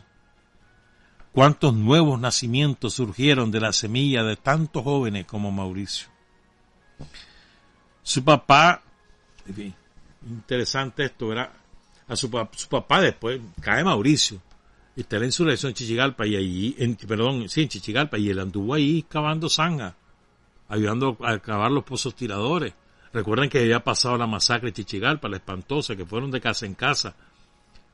[1.32, 6.08] ¿Cuántos nuevos nacimientos surgieron de la semilla de tantos jóvenes como Mauricio?
[8.04, 8.82] Su papá,
[10.28, 11.52] interesante esto, ¿verdad?
[12.08, 14.42] A su, pa- su papá después cae Mauricio
[14.96, 18.40] y está la insurrección en Chichigalpa y allí, en, perdón, sí, en Chichigalpa y él
[18.40, 19.96] anduvo ahí cavando zanja,
[20.68, 22.74] ayudando a cavar los pozos tiradores.
[23.14, 26.74] Recuerden que había pasado la masacre de Chichigalpa, la espantosa, que fueron de casa en
[26.76, 27.16] casa,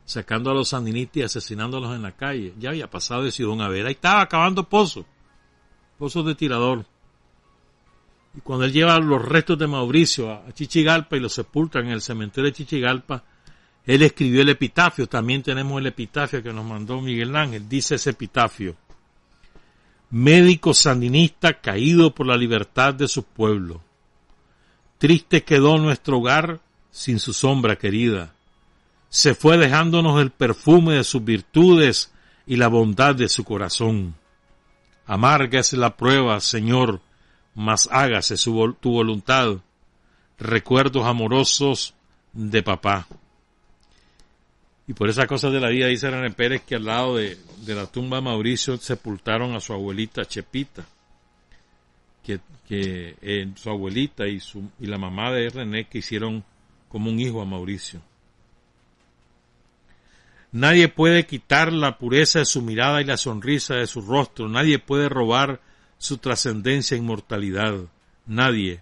[0.08, 2.54] sacando a los sandinistas y asesinándolos en la calle.
[2.58, 5.06] Ya había pasado de Ciudad a ver, ahí estaba cavando pozos,
[6.00, 6.86] pozos de tirador.
[8.34, 12.02] Y cuando él lleva los restos de Mauricio a Chichigalpa y los sepulta en el
[12.02, 13.22] cementerio de Chichigalpa,
[13.86, 15.08] él escribió el epitafio.
[15.08, 17.68] También tenemos el epitafio que nos mandó Miguel Ángel.
[17.68, 18.78] Dice ese epitafio.
[20.10, 23.82] Médico sandinista caído por la libertad de su pueblo.
[25.00, 26.62] Triste quedó nuestro hogar
[26.92, 28.37] sin su sombra querida.
[29.10, 32.12] Se fue dejándonos el perfume de sus virtudes
[32.46, 34.16] y la bondad de su corazón.
[35.06, 37.02] Amarga la prueba, Señor,
[37.56, 39.58] mas hágase su tu voluntad.
[40.38, 41.94] Recuerdos amorosos
[42.34, 43.08] de papá.
[44.88, 47.76] Y por esas cosas de la vida dice René Pérez que al lado de, de
[47.76, 50.86] la tumba de Mauricio sepultaron a su abuelita Chepita.
[52.24, 56.44] Que, que eh, su abuelita y, su, y la mamá de René que hicieron
[56.88, 58.02] como un hijo a Mauricio.
[60.52, 64.48] Nadie puede quitar la pureza de su mirada y la sonrisa de su rostro.
[64.48, 65.60] Nadie puede robar
[65.98, 67.76] su trascendencia e inmortalidad.
[68.26, 68.82] Nadie.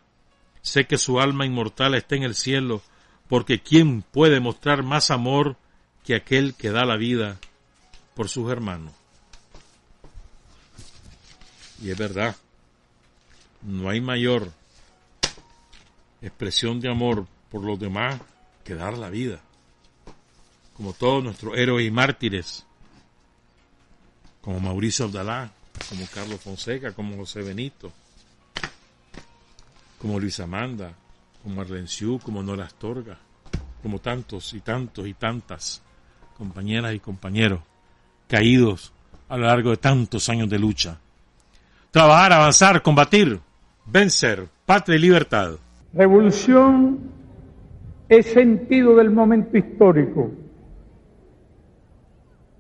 [0.62, 2.82] Sé que su alma inmortal está en el cielo,
[3.28, 5.58] porque ¿quién puede mostrar más amor
[6.04, 7.38] que aquel que da la vida
[8.16, 8.94] por sus hermanos?
[11.82, 12.36] Y es verdad,
[13.62, 14.52] no hay mayor
[16.22, 18.20] expresión de amor por los demás
[18.64, 19.42] que dar la vida.
[20.76, 22.66] Como todos nuestros héroes y mártires,
[24.42, 25.52] como Mauricio Abdalá,
[25.90, 27.92] como Carlos Fonseca, como José Benito,
[30.00, 30.94] como Luis Amanda,
[31.44, 33.18] como Arlenciú, como Nora Astorga,
[33.82, 35.82] como tantos y tantos y tantas
[36.38, 37.62] compañeras y compañeros
[38.28, 38.94] caídos
[39.30, 41.00] a lo largo de tantos años de lucha.
[41.92, 43.40] Trabajar, avanzar, combatir,
[43.86, 45.54] vencer, patria y libertad.
[45.94, 47.00] Revolución
[48.10, 50.32] es sentido del momento histórico.